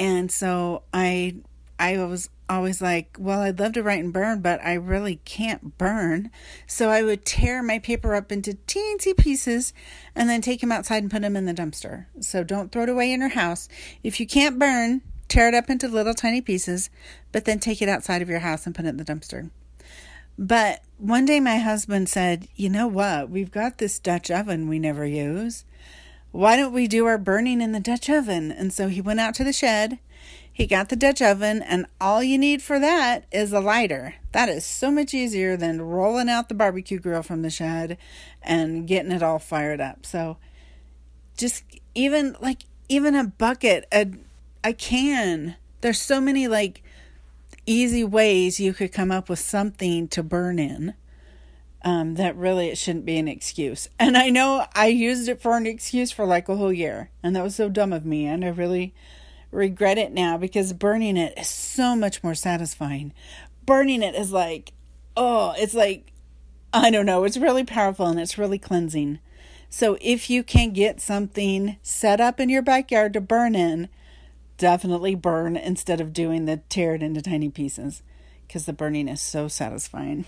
And 0.00 0.30
so 0.30 0.82
I 0.92 1.36
I 1.78 1.98
was 2.04 2.30
always 2.48 2.82
like, 2.82 3.16
well, 3.18 3.40
I'd 3.40 3.58
love 3.58 3.72
to 3.72 3.82
write 3.82 4.02
and 4.02 4.12
burn, 4.12 4.40
but 4.40 4.60
I 4.64 4.74
really 4.74 5.16
can't 5.24 5.78
burn. 5.78 6.30
So 6.66 6.90
I 6.90 7.02
would 7.02 7.24
tear 7.24 7.62
my 7.62 7.78
paper 7.78 8.14
up 8.14 8.30
into 8.32 8.54
teensy 8.66 9.16
pieces 9.16 9.72
and 10.14 10.28
then 10.28 10.40
take 10.42 10.60
them 10.60 10.72
outside 10.72 11.02
and 11.02 11.10
put 11.10 11.22
them 11.22 11.36
in 11.36 11.46
the 11.46 11.54
dumpster. 11.54 12.06
So 12.20 12.44
don't 12.44 12.72
throw 12.72 12.84
it 12.84 12.88
away 12.88 13.12
in 13.12 13.20
your 13.20 13.30
house. 13.30 13.68
If 14.02 14.20
you 14.20 14.26
can't 14.26 14.58
burn, 14.58 15.02
tear 15.32 15.48
it 15.48 15.54
up 15.54 15.70
into 15.70 15.88
little 15.88 16.14
tiny 16.14 16.40
pieces, 16.40 16.90
but 17.32 17.44
then 17.44 17.58
take 17.58 17.82
it 17.82 17.88
outside 17.88 18.22
of 18.22 18.28
your 18.28 18.40
house 18.40 18.66
and 18.66 18.74
put 18.74 18.84
it 18.84 18.88
in 18.88 18.96
the 18.96 19.04
dumpster. 19.04 19.50
But 20.38 20.82
one 20.98 21.24
day 21.24 21.40
my 21.40 21.58
husband 21.58 22.08
said, 22.08 22.48
You 22.54 22.70
know 22.70 22.86
what? 22.86 23.30
We've 23.30 23.50
got 23.50 23.78
this 23.78 23.98
Dutch 23.98 24.30
oven 24.30 24.68
we 24.68 24.78
never 24.78 25.06
use. 25.06 25.64
Why 26.30 26.56
don't 26.56 26.72
we 26.72 26.86
do 26.86 27.06
our 27.06 27.18
burning 27.18 27.60
in 27.60 27.72
the 27.72 27.80
Dutch 27.80 28.08
oven? 28.08 28.50
And 28.50 28.72
so 28.72 28.88
he 28.88 29.00
went 29.00 29.20
out 29.20 29.34
to 29.34 29.44
the 29.44 29.52
shed 29.52 29.98
he 30.52 30.66
got 30.66 30.90
the 30.90 30.96
Dutch 30.96 31.22
oven, 31.22 31.62
and 31.62 31.86
all 31.98 32.22
you 32.22 32.36
need 32.36 32.60
for 32.60 32.78
that 32.78 33.24
is 33.32 33.52
a 33.52 33.60
lighter. 33.60 34.16
That 34.32 34.50
is 34.50 34.66
so 34.66 34.90
much 34.90 35.14
easier 35.14 35.56
than 35.56 35.80
rolling 35.80 36.28
out 36.28 36.48
the 36.48 36.54
barbecue 36.54 36.98
grill 36.98 37.22
from 37.22 37.40
the 37.40 37.48
shed 37.48 37.96
and 38.42 38.86
getting 38.86 39.12
it 39.12 39.22
all 39.22 39.38
fired 39.38 39.80
up. 39.80 40.04
So, 40.04 40.36
just 41.38 41.64
even 41.94 42.36
like 42.40 42.66
even 42.90 43.14
a 43.14 43.24
bucket, 43.24 43.86
a 43.90 44.10
a 44.64 44.72
can. 44.72 45.56
There's 45.80 46.00
so 46.00 46.20
many 46.20 46.48
like 46.48 46.82
easy 47.66 48.04
ways 48.04 48.60
you 48.60 48.72
could 48.72 48.92
come 48.92 49.10
up 49.10 49.28
with 49.28 49.38
something 49.38 50.08
to 50.08 50.22
burn 50.22 50.58
in. 50.58 50.94
Um, 51.84 52.14
that 52.14 52.36
really 52.36 52.68
it 52.68 52.78
shouldn't 52.78 53.04
be 53.04 53.18
an 53.18 53.26
excuse. 53.26 53.88
And 53.98 54.16
I 54.16 54.30
know 54.30 54.66
I 54.74 54.86
used 54.86 55.28
it 55.28 55.42
for 55.42 55.56
an 55.56 55.66
excuse 55.66 56.12
for 56.12 56.24
like 56.24 56.48
a 56.48 56.56
whole 56.56 56.72
year, 56.72 57.10
and 57.24 57.34
that 57.34 57.42
was 57.42 57.56
so 57.56 57.68
dumb 57.68 57.92
of 57.92 58.06
me. 58.06 58.26
And 58.26 58.44
I 58.44 58.48
really 58.48 58.94
regret 59.50 59.98
it 59.98 60.12
now 60.12 60.36
because 60.36 60.72
burning 60.72 61.16
it 61.16 61.34
is 61.36 61.48
so 61.48 61.96
much 61.96 62.22
more 62.22 62.34
satisfying. 62.34 63.12
Burning 63.66 64.02
it 64.02 64.14
is 64.14 64.32
like, 64.32 64.72
oh, 65.16 65.54
it's 65.56 65.74
like, 65.74 66.12
I 66.72 66.90
don't 66.90 67.06
know, 67.06 67.24
it's 67.24 67.36
really 67.36 67.64
powerful 67.64 68.06
and 68.06 68.18
it's 68.18 68.38
really 68.38 68.58
cleansing. 68.58 69.18
So 69.68 69.96
if 70.00 70.30
you 70.30 70.42
can 70.42 70.72
get 70.72 71.00
something 71.00 71.76
set 71.82 72.20
up 72.20 72.38
in 72.38 72.48
your 72.48 72.62
backyard 72.62 73.12
to 73.14 73.20
burn 73.20 73.54
in, 73.54 73.88
definitely 74.62 75.16
burn 75.16 75.56
instead 75.56 76.00
of 76.00 76.12
doing 76.12 76.44
the 76.44 76.58
tear 76.68 76.94
it 76.94 77.02
into 77.02 77.20
tiny 77.20 77.48
pieces 77.48 78.00
because 78.46 78.64
the 78.64 78.72
burning 78.72 79.08
is 79.08 79.20
so 79.20 79.48
satisfying. 79.48 80.24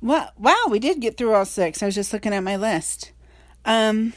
Well, 0.00 0.30
wow, 0.38 0.66
we 0.70 0.78
did 0.78 1.00
get 1.00 1.16
through 1.16 1.34
all 1.34 1.44
six. 1.44 1.82
I 1.82 1.86
was 1.86 1.96
just 1.96 2.12
looking 2.12 2.32
at 2.32 2.44
my 2.44 2.54
list. 2.54 3.10
Um, 3.64 4.12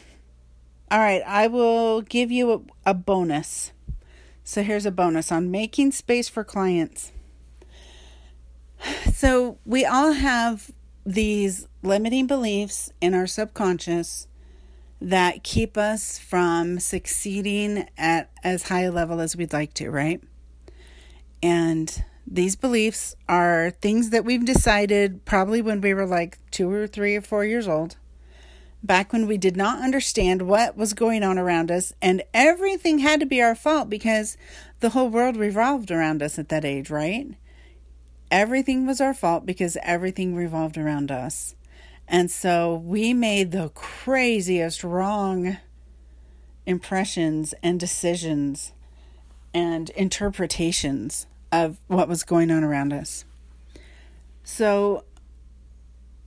all 0.92 1.00
right, 1.00 1.24
I 1.26 1.48
will 1.48 2.02
give 2.02 2.30
you 2.32 2.54
a, 2.86 2.92
a 2.92 2.94
bonus. 2.94 3.72
So 4.44 4.62
here's 4.62 4.86
a 4.86 4.92
bonus 4.92 5.32
on 5.32 5.50
making 5.50 5.92
space 5.92 6.30
for 6.30 6.44
clients. 6.44 7.12
So 9.12 9.58
we 9.66 9.86
all 9.86 10.12
have 10.12 10.70
these 11.04 11.68
limiting 11.82 12.28
beliefs 12.28 12.92
in 13.02 13.16
our 13.16 13.26
subconscious 13.26 14.28
that 15.00 15.44
keep 15.44 15.78
us 15.78 16.18
from 16.18 16.80
succeeding 16.80 17.88
at 17.98 18.30
as 18.44 18.70
high 18.70 18.82
a 18.82 18.92
level 18.92 19.20
as 19.20 19.36
we'd 19.36 19.54
like 19.54 19.74
to, 19.76 19.90
right? 19.90 20.22
And 21.42 22.04
these 22.26 22.56
beliefs 22.56 23.16
are 23.30 23.72
things 23.82 24.10
that 24.10 24.26
we've 24.26 24.44
decided 24.44 25.24
probably 25.24 25.62
when 25.62 25.82
we 25.82 25.94
were 25.94 26.06
like 26.06 26.40
two 26.52 26.72
or 26.72 26.88
three 26.88 27.16
or 27.16 27.22
four 27.22 27.46
years 27.46 27.68
old 27.68 27.96
back 28.84 29.12
when 29.12 29.28
we 29.28 29.38
did 29.38 29.56
not 29.56 29.82
understand 29.84 30.42
what 30.44 30.78
was 30.78 30.94
going 30.94 31.24
on 31.24 31.38
around 31.38 31.72
us, 31.72 31.94
and 32.02 32.24
everything 32.34 33.00
had 33.00 33.20
to 33.20 33.26
be 33.26 33.42
our 33.42 33.56
fault 33.56 33.90
because 33.90 34.38
the 34.80 34.90
whole 34.90 35.10
world 35.10 35.36
revolved 35.36 35.92
around 35.92 36.22
us 36.22 36.38
at 36.38 36.50
that 36.50 36.66
age, 36.66 36.90
right? 36.90 37.28
Everything 38.30 38.86
was 38.86 39.02
our 39.02 39.14
fault 39.14 39.46
because 39.46 39.78
everything 39.82 40.36
revolved 40.36 40.78
around 40.78 41.12
us. 41.12 41.56
And 42.08 42.32
so 42.32 42.76
we 42.76 43.14
made 43.14 43.52
the 43.52 43.70
craziest 43.70 44.84
wrong 44.84 45.58
impressions 46.66 47.54
and 47.62 47.80
decisions 47.80 48.72
and 49.54 49.90
interpretations 49.92 51.28
of 51.52 51.78
what 51.88 52.08
was 52.08 52.24
going 52.24 52.52
on 52.52 52.64
around 52.64 52.94
us. 52.94 53.26
So 54.44 55.04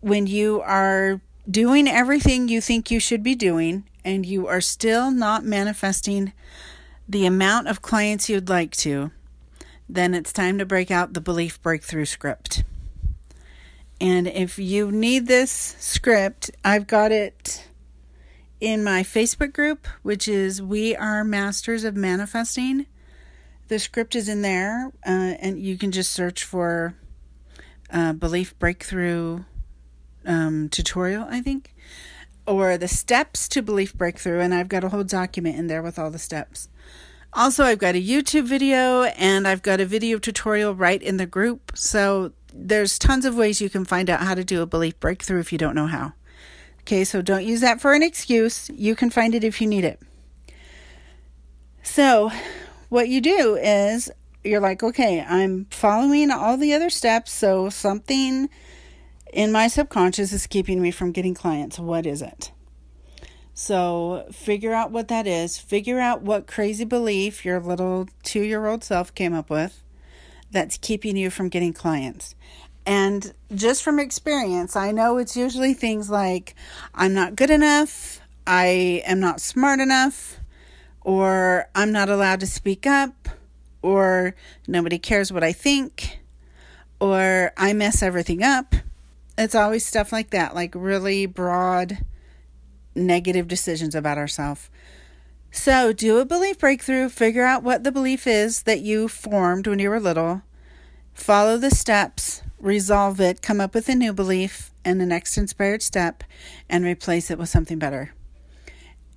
when 0.00 0.26
you 0.26 0.60
are 0.62 1.20
doing 1.50 1.88
everything 1.88 2.48
you 2.48 2.60
think 2.60 2.90
you 2.90 3.00
should 3.00 3.22
be 3.22 3.34
doing 3.34 3.84
and 4.04 4.24
you 4.24 4.46
are 4.46 4.60
still 4.60 5.10
not 5.10 5.44
manifesting 5.44 6.32
the 7.08 7.26
amount 7.26 7.68
of 7.68 7.82
clients 7.82 8.28
you'd 8.28 8.48
like 8.48 8.72
to, 8.76 9.10
then 9.88 10.14
it's 10.14 10.32
time 10.32 10.58
to 10.58 10.64
break 10.64 10.90
out 10.90 11.12
the 11.12 11.20
belief 11.20 11.60
breakthrough 11.62 12.04
script. 12.04 12.62
And 14.00 14.26
if 14.26 14.58
you 14.58 14.90
need 14.90 15.26
this 15.26 15.50
script, 15.50 16.50
I've 16.64 16.86
got 16.86 17.12
it 17.12 17.68
in 18.60 18.82
my 18.82 19.02
Facebook 19.02 19.52
group, 19.52 19.86
which 20.02 20.26
is 20.26 20.62
We 20.62 20.96
Are 20.96 21.22
Masters 21.22 21.84
of 21.84 21.96
Manifesting. 21.96 22.86
The 23.68 23.78
script 23.78 24.16
is 24.16 24.28
in 24.28 24.42
there, 24.42 24.90
uh, 25.06 25.36
and 25.40 25.60
you 25.60 25.76
can 25.76 25.92
just 25.92 26.12
search 26.12 26.44
for 26.44 26.94
uh, 27.92 28.14
Belief 28.14 28.58
Breakthrough 28.58 29.44
um, 30.26 30.68
tutorial, 30.68 31.26
I 31.28 31.40
think, 31.40 31.74
or 32.46 32.76
the 32.76 32.88
steps 32.88 33.48
to 33.48 33.62
belief 33.62 33.94
breakthrough. 33.94 34.40
And 34.40 34.54
I've 34.54 34.68
got 34.68 34.84
a 34.84 34.88
whole 34.88 35.04
document 35.04 35.56
in 35.58 35.66
there 35.66 35.82
with 35.82 35.98
all 35.98 36.10
the 36.10 36.18
steps. 36.18 36.68
Also, 37.32 37.64
I've 37.64 37.78
got 37.78 37.94
a 37.94 38.02
YouTube 38.02 38.44
video 38.44 39.04
and 39.04 39.46
I've 39.46 39.62
got 39.62 39.80
a 39.80 39.86
video 39.86 40.18
tutorial 40.18 40.74
right 40.74 41.00
in 41.00 41.16
the 41.16 41.26
group. 41.26 41.72
So 41.74 42.32
there's 42.52 42.98
tons 42.98 43.24
of 43.24 43.36
ways 43.36 43.60
you 43.60 43.70
can 43.70 43.84
find 43.84 44.10
out 44.10 44.20
how 44.20 44.34
to 44.34 44.44
do 44.44 44.62
a 44.62 44.66
belief 44.66 44.98
breakthrough 44.98 45.40
if 45.40 45.52
you 45.52 45.58
don't 45.58 45.74
know 45.74 45.86
how. 45.86 46.12
Okay, 46.80 47.04
so 47.04 47.22
don't 47.22 47.44
use 47.44 47.60
that 47.60 47.80
for 47.80 47.94
an 47.94 48.02
excuse. 48.02 48.68
You 48.70 48.96
can 48.96 49.10
find 49.10 49.34
it 49.34 49.44
if 49.44 49.60
you 49.60 49.66
need 49.66 49.84
it. 49.84 50.00
So, 51.82 52.30
what 52.88 53.08
you 53.08 53.20
do 53.20 53.56
is 53.56 54.10
you're 54.42 54.60
like, 54.60 54.82
okay, 54.82 55.20
I'm 55.20 55.66
following 55.70 56.30
all 56.30 56.56
the 56.56 56.72
other 56.72 56.90
steps. 56.90 57.30
So, 57.32 57.68
something 57.68 58.48
in 59.32 59.52
my 59.52 59.68
subconscious 59.68 60.32
is 60.32 60.46
keeping 60.46 60.82
me 60.82 60.90
from 60.90 61.12
getting 61.12 61.34
clients. 61.34 61.78
What 61.78 62.06
is 62.06 62.22
it? 62.22 62.50
So 63.60 64.24
figure 64.32 64.72
out 64.72 64.90
what 64.90 65.08
that 65.08 65.26
is. 65.26 65.58
Figure 65.58 66.00
out 66.00 66.22
what 66.22 66.46
crazy 66.46 66.86
belief 66.86 67.44
your 67.44 67.60
little 67.60 68.08
two 68.22 68.40
year 68.40 68.66
old 68.66 68.82
self 68.82 69.14
came 69.14 69.34
up 69.34 69.50
with 69.50 69.82
that's 70.50 70.78
keeping 70.78 71.14
you 71.14 71.28
from 71.28 71.50
getting 71.50 71.74
clients. 71.74 72.34
And 72.86 73.34
just 73.54 73.82
from 73.82 74.00
experience, 74.00 74.76
I 74.76 74.92
know 74.92 75.18
it's 75.18 75.36
usually 75.36 75.74
things 75.74 76.08
like 76.08 76.54
I'm 76.94 77.12
not 77.12 77.36
good 77.36 77.50
enough, 77.50 78.22
I 78.46 79.02
am 79.04 79.20
not 79.20 79.42
smart 79.42 79.78
enough, 79.78 80.38
or 81.02 81.68
I'm 81.74 81.92
not 81.92 82.08
allowed 82.08 82.40
to 82.40 82.46
speak 82.46 82.86
up, 82.86 83.28
or 83.82 84.34
nobody 84.66 84.98
cares 84.98 85.30
what 85.30 85.44
I 85.44 85.52
think, 85.52 86.20
or 86.98 87.52
I 87.58 87.74
mess 87.74 88.02
everything 88.02 88.42
up. 88.42 88.74
It's 89.36 89.54
always 89.54 89.84
stuff 89.84 90.12
like 90.12 90.30
that, 90.30 90.54
like 90.54 90.72
really 90.74 91.26
broad 91.26 91.98
negative 92.94 93.48
decisions 93.48 93.94
about 93.94 94.18
ourselves. 94.18 94.70
So, 95.52 95.92
do 95.92 96.18
a 96.18 96.24
belief 96.24 96.58
breakthrough, 96.58 97.08
figure 97.08 97.44
out 97.44 97.64
what 97.64 97.82
the 97.82 97.90
belief 97.90 98.26
is 98.26 98.62
that 98.62 98.80
you 98.80 99.08
formed 99.08 99.66
when 99.66 99.80
you 99.80 99.90
were 99.90 99.98
little, 99.98 100.42
follow 101.12 101.56
the 101.56 101.70
steps, 101.70 102.42
resolve 102.60 103.20
it, 103.20 103.42
come 103.42 103.60
up 103.60 103.74
with 103.74 103.88
a 103.88 103.94
new 103.96 104.12
belief 104.12 104.70
and 104.84 105.00
the 105.00 105.06
next 105.06 105.36
inspired 105.36 105.82
step, 105.82 106.22
and 106.68 106.84
replace 106.84 107.30
it 107.30 107.38
with 107.38 107.48
something 107.48 107.78
better. 107.78 108.12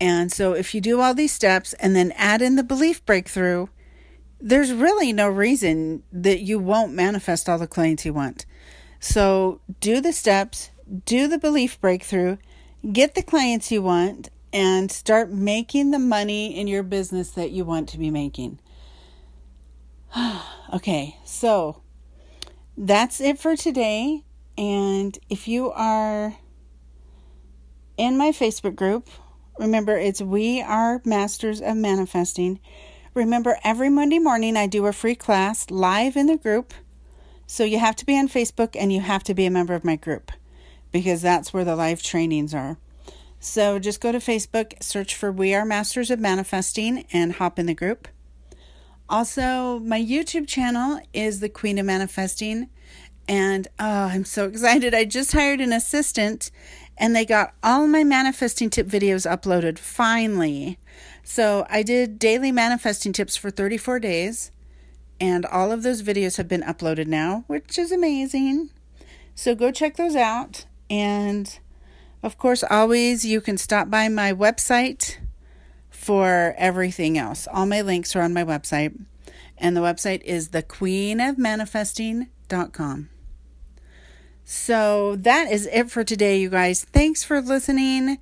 And 0.01 0.31
so, 0.31 0.53
if 0.53 0.73
you 0.73 0.81
do 0.81 1.01
all 1.01 1.13
these 1.13 1.31
steps 1.31 1.73
and 1.73 1.95
then 1.95 2.12
add 2.15 2.41
in 2.41 2.55
the 2.55 2.63
belief 2.63 3.05
breakthrough, 3.05 3.67
there's 4.41 4.73
really 4.73 5.13
no 5.13 5.29
reason 5.29 6.03
that 6.12 6.41
you 6.41 6.59
won't 6.59 6.93
manifest 6.93 7.47
all 7.47 7.59
the 7.59 7.67
clients 7.67 8.05
you 8.05 8.13
want. 8.13 8.45
So, 8.99 9.62
do 9.79 10.01
the 10.01 10.13
steps, 10.13 10.71
do 11.05 11.27
the 11.27 11.38
belief 11.38 11.79
breakthrough, 11.79 12.38
get 12.91 13.15
the 13.15 13.23
clients 13.23 13.71
you 13.71 13.81
want, 13.81 14.29
and 14.53 14.91
start 14.91 15.31
making 15.31 15.89
the 15.89 15.99
money 15.99 16.55
in 16.55 16.67
your 16.67 16.83
business 16.83 17.31
that 17.31 17.51
you 17.51 17.65
want 17.65 17.89
to 17.89 17.97
be 17.97 18.11
making. 18.11 18.59
okay, 20.73 21.17
so 21.25 21.81
that's 22.77 23.19
it 23.19 23.39
for 23.39 23.55
today. 23.55 24.23
And 24.55 25.17
if 25.27 25.47
you 25.47 25.71
are 25.71 26.35
in 27.97 28.15
my 28.15 28.29
Facebook 28.29 28.75
group, 28.75 29.09
remember 29.57 29.97
it's 29.97 30.21
We 30.21 30.61
Are 30.61 31.01
Masters 31.03 31.59
of 31.59 31.75
Manifesting. 31.75 32.59
Remember, 33.15 33.57
every 33.63 33.89
Monday 33.89 34.19
morning 34.19 34.55
I 34.55 34.67
do 34.67 34.85
a 34.85 34.93
free 34.93 35.15
class 35.15 35.71
live 35.71 36.15
in 36.15 36.27
the 36.27 36.37
group. 36.37 36.73
So 37.47 37.63
you 37.63 37.79
have 37.79 37.95
to 37.97 38.05
be 38.05 38.17
on 38.17 38.29
Facebook 38.29 38.75
and 38.79 38.93
you 38.93 39.01
have 39.01 39.23
to 39.25 39.33
be 39.33 39.45
a 39.45 39.51
member 39.51 39.73
of 39.73 39.83
my 39.83 39.95
group 39.95 40.31
because 40.93 41.21
that's 41.21 41.51
where 41.51 41.65
the 41.65 41.75
live 41.75 42.01
trainings 42.01 42.53
are. 42.53 42.77
So 43.41 43.77
just 43.77 43.99
go 43.99 44.13
to 44.13 44.19
Facebook, 44.19 44.82
search 44.82 45.13
for 45.13 45.29
We 45.29 45.53
Are 45.53 45.65
Masters 45.65 46.10
of 46.10 46.21
Manifesting, 46.21 47.06
and 47.12 47.34
hop 47.34 47.60
in 47.60 47.65
the 47.65 47.73
group. 47.73 48.08
Also, 49.10 49.79
my 49.79 50.01
YouTube 50.01 50.47
channel 50.47 51.01
is 51.13 51.41
The 51.41 51.49
Queen 51.49 51.77
of 51.77 51.86
Manifesting. 51.86 52.69
And 53.27 53.67
oh, 53.77 54.06
I'm 54.06 54.23
so 54.23 54.45
excited. 54.47 54.93
I 54.93 55.03
just 55.03 55.34
hired 55.34 55.60
an 55.60 55.73
assistant 55.73 56.51
and 56.97 57.15
they 57.15 57.25
got 57.25 57.53
all 57.63 57.88
my 57.88 58.03
manifesting 58.03 58.69
tip 58.69 58.88
videos 58.88 59.29
uploaded 59.29 59.79
finally. 59.79 60.77
So 61.23 61.65
I 61.69 61.84
did 61.84 62.19
daily 62.19 62.51
manifesting 62.51 63.13
tips 63.13 63.36
for 63.36 63.49
34 63.49 63.99
days, 63.99 64.51
and 65.19 65.45
all 65.45 65.71
of 65.71 65.84
those 65.84 66.03
videos 66.03 66.38
have 66.38 66.47
been 66.47 66.62
uploaded 66.62 67.08
now, 67.08 67.45
which 67.47 67.77
is 67.77 67.91
amazing. 67.91 68.69
So 69.36 69.56
go 69.56 69.71
check 69.71 69.95
those 69.95 70.15
out. 70.15 70.65
And 70.89 71.57
of 72.21 72.37
course, 72.37 72.63
always 72.63 73.25
you 73.25 73.41
can 73.41 73.57
stop 73.57 73.89
by 73.89 74.07
my 74.07 74.31
website 74.33 75.17
for 75.89 76.53
everything 76.57 77.17
else. 77.17 77.47
All 77.51 77.65
my 77.65 77.81
links 77.81 78.15
are 78.15 78.21
on 78.21 78.33
my 78.33 78.43
website, 78.43 78.97
and 79.57 79.75
the 79.75 79.81
website 79.81 80.21
is 80.23 80.49
thequeenofmanifesting.com. 80.49 83.09
So 84.45 85.15
that 85.17 85.51
is 85.51 85.67
it 85.71 85.89
for 85.89 86.03
today, 86.03 86.39
you 86.39 86.49
guys. 86.49 86.83
Thanks 86.83 87.23
for 87.23 87.41
listening. 87.41 88.19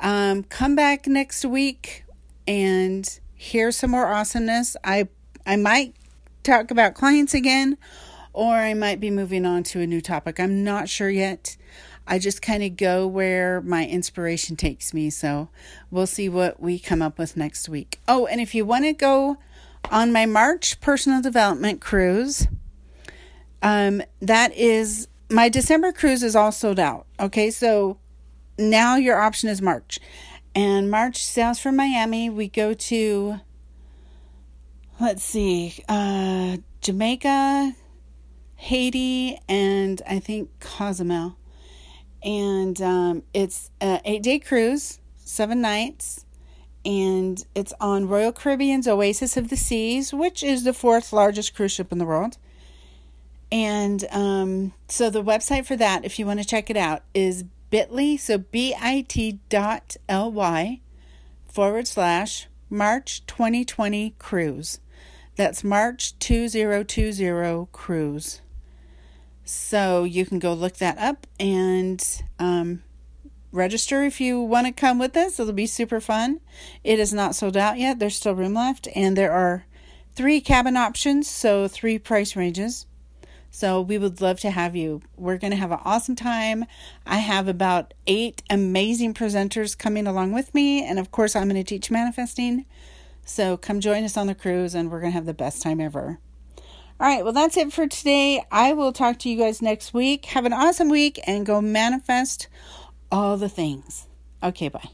Um, 0.00 0.44
come 0.44 0.74
back 0.74 1.06
next 1.06 1.44
week 1.44 2.04
and 2.46 3.20
hear 3.34 3.70
some 3.70 3.90
more 3.90 4.06
awesomeness. 4.06 4.76
I 4.82 5.08
I 5.46 5.56
might 5.56 5.94
talk 6.42 6.70
about 6.70 6.94
clients 6.94 7.34
again, 7.34 7.76
or 8.32 8.54
I 8.54 8.74
might 8.74 9.00
be 9.00 9.10
moving 9.10 9.44
on 9.44 9.62
to 9.64 9.80
a 9.80 9.86
new 9.86 10.00
topic. 10.00 10.40
I'm 10.40 10.64
not 10.64 10.88
sure 10.88 11.10
yet. 11.10 11.56
I 12.08 12.18
just 12.18 12.40
kind 12.42 12.62
of 12.62 12.76
go 12.76 13.06
where 13.06 13.60
my 13.60 13.86
inspiration 13.86 14.56
takes 14.56 14.94
me. 14.94 15.10
So 15.10 15.50
we'll 15.90 16.06
see 16.06 16.28
what 16.28 16.60
we 16.60 16.78
come 16.78 17.02
up 17.02 17.18
with 17.18 17.36
next 17.36 17.68
week. 17.68 18.00
Oh, 18.08 18.26
and 18.26 18.40
if 18.40 18.54
you 18.54 18.64
want 18.64 18.84
to 18.86 18.94
go 18.94 19.36
on 19.90 20.12
my 20.12 20.26
March 20.26 20.80
personal 20.80 21.20
development 21.20 21.80
cruise, 21.80 22.48
um, 23.62 24.02
that 24.20 24.54
is 24.54 25.08
my 25.30 25.48
December 25.48 25.92
cruise 25.92 26.22
is 26.22 26.34
all 26.34 26.52
sold 26.52 26.78
out. 26.78 27.06
Okay, 27.20 27.50
so 27.50 27.98
now 28.58 28.96
your 28.96 29.20
option 29.20 29.48
is 29.48 29.60
March. 29.60 29.98
And 30.54 30.90
March 30.90 31.24
sails 31.24 31.58
from 31.58 31.76
Miami. 31.76 32.30
We 32.30 32.48
go 32.48 32.74
to, 32.74 33.40
let's 34.98 35.22
see, 35.22 35.84
uh, 35.88 36.56
Jamaica, 36.80 37.74
Haiti, 38.56 39.38
and 39.48 40.02
I 40.08 40.18
think 40.18 40.50
Cozumel. 40.58 41.37
And 42.22 42.80
um, 42.82 43.22
it's 43.32 43.70
an 43.80 44.00
eight 44.04 44.22
day 44.22 44.38
cruise, 44.38 45.00
seven 45.18 45.60
nights. 45.60 46.24
And 46.84 47.44
it's 47.54 47.74
on 47.80 48.08
Royal 48.08 48.32
Caribbean's 48.32 48.88
Oasis 48.88 49.36
of 49.36 49.50
the 49.50 49.56
Seas, 49.56 50.14
which 50.14 50.42
is 50.42 50.64
the 50.64 50.72
fourth 50.72 51.12
largest 51.12 51.54
cruise 51.54 51.72
ship 51.72 51.92
in 51.92 51.98
the 51.98 52.06
world. 52.06 52.38
And 53.50 54.04
um, 54.10 54.72
so 54.88 55.10
the 55.10 55.22
website 55.22 55.66
for 55.66 55.76
that, 55.76 56.04
if 56.04 56.18
you 56.18 56.26
want 56.26 56.40
to 56.40 56.46
check 56.46 56.70
it 56.70 56.76
out, 56.76 57.02
is 57.14 57.44
bit.ly, 57.70 58.16
so 58.16 58.38
bit 58.38 59.38
dot 59.48 59.96
ly 60.08 60.80
forward 61.46 61.86
slash 61.86 62.46
March 62.70 63.24
2020 63.26 64.14
cruise. 64.18 64.80
That's 65.36 65.64
March 65.64 66.18
2020 66.18 67.68
cruise. 67.72 68.40
So 69.50 70.04
you 70.04 70.26
can 70.26 70.38
go 70.38 70.52
look 70.52 70.74
that 70.74 70.98
up 70.98 71.26
and 71.40 72.04
um, 72.38 72.82
register 73.50 74.04
if 74.04 74.20
you 74.20 74.42
want 74.42 74.66
to 74.66 74.72
come 74.74 74.98
with 74.98 75.16
us. 75.16 75.40
It'll 75.40 75.54
be 75.54 75.66
super 75.66 76.02
fun. 76.02 76.40
It 76.84 76.98
is 76.98 77.14
not 77.14 77.34
sold 77.34 77.56
out 77.56 77.78
yet, 77.78 77.98
there's 77.98 78.16
still 78.16 78.34
room 78.34 78.52
left, 78.52 78.88
and 78.94 79.16
there 79.16 79.32
are 79.32 79.64
three 80.14 80.42
cabin 80.42 80.76
options, 80.76 81.30
so 81.30 81.66
three 81.66 81.98
price 81.98 82.36
ranges. 82.36 82.84
So 83.50 83.80
we 83.80 83.96
would 83.96 84.20
love 84.20 84.38
to 84.40 84.50
have 84.50 84.76
you. 84.76 85.00
We're 85.16 85.38
going 85.38 85.52
to 85.52 85.56
have 85.56 85.72
an 85.72 85.80
awesome 85.82 86.14
time. 86.14 86.66
I 87.06 87.16
have 87.16 87.48
about 87.48 87.94
eight 88.06 88.42
amazing 88.50 89.14
presenters 89.14 89.78
coming 89.78 90.06
along 90.06 90.32
with 90.32 90.52
me. 90.52 90.84
And 90.84 90.98
of 90.98 91.10
course, 91.10 91.34
I'm 91.34 91.48
going 91.48 91.54
to 91.54 91.64
teach 91.64 91.90
manifesting. 91.90 92.66
So 93.24 93.56
come 93.56 93.80
join 93.80 94.04
us 94.04 94.18
on 94.18 94.26
the 94.26 94.34
cruise 94.34 94.74
and 94.74 94.90
we're 94.90 95.00
going 95.00 95.12
to 95.12 95.16
have 95.16 95.24
the 95.24 95.32
best 95.32 95.62
time 95.62 95.80
ever. 95.80 96.18
All 97.00 97.06
right, 97.06 97.22
well, 97.22 97.32
that's 97.32 97.56
it 97.56 97.72
for 97.72 97.86
today. 97.86 98.44
I 98.50 98.72
will 98.72 98.92
talk 98.92 99.20
to 99.20 99.28
you 99.28 99.38
guys 99.38 99.62
next 99.62 99.94
week. 99.94 100.24
Have 100.26 100.46
an 100.46 100.52
awesome 100.52 100.88
week 100.88 101.20
and 101.28 101.46
go 101.46 101.60
manifest 101.60 102.48
all 103.12 103.36
the 103.36 103.48
things. 103.48 104.08
Okay, 104.42 104.68
bye. 104.68 104.90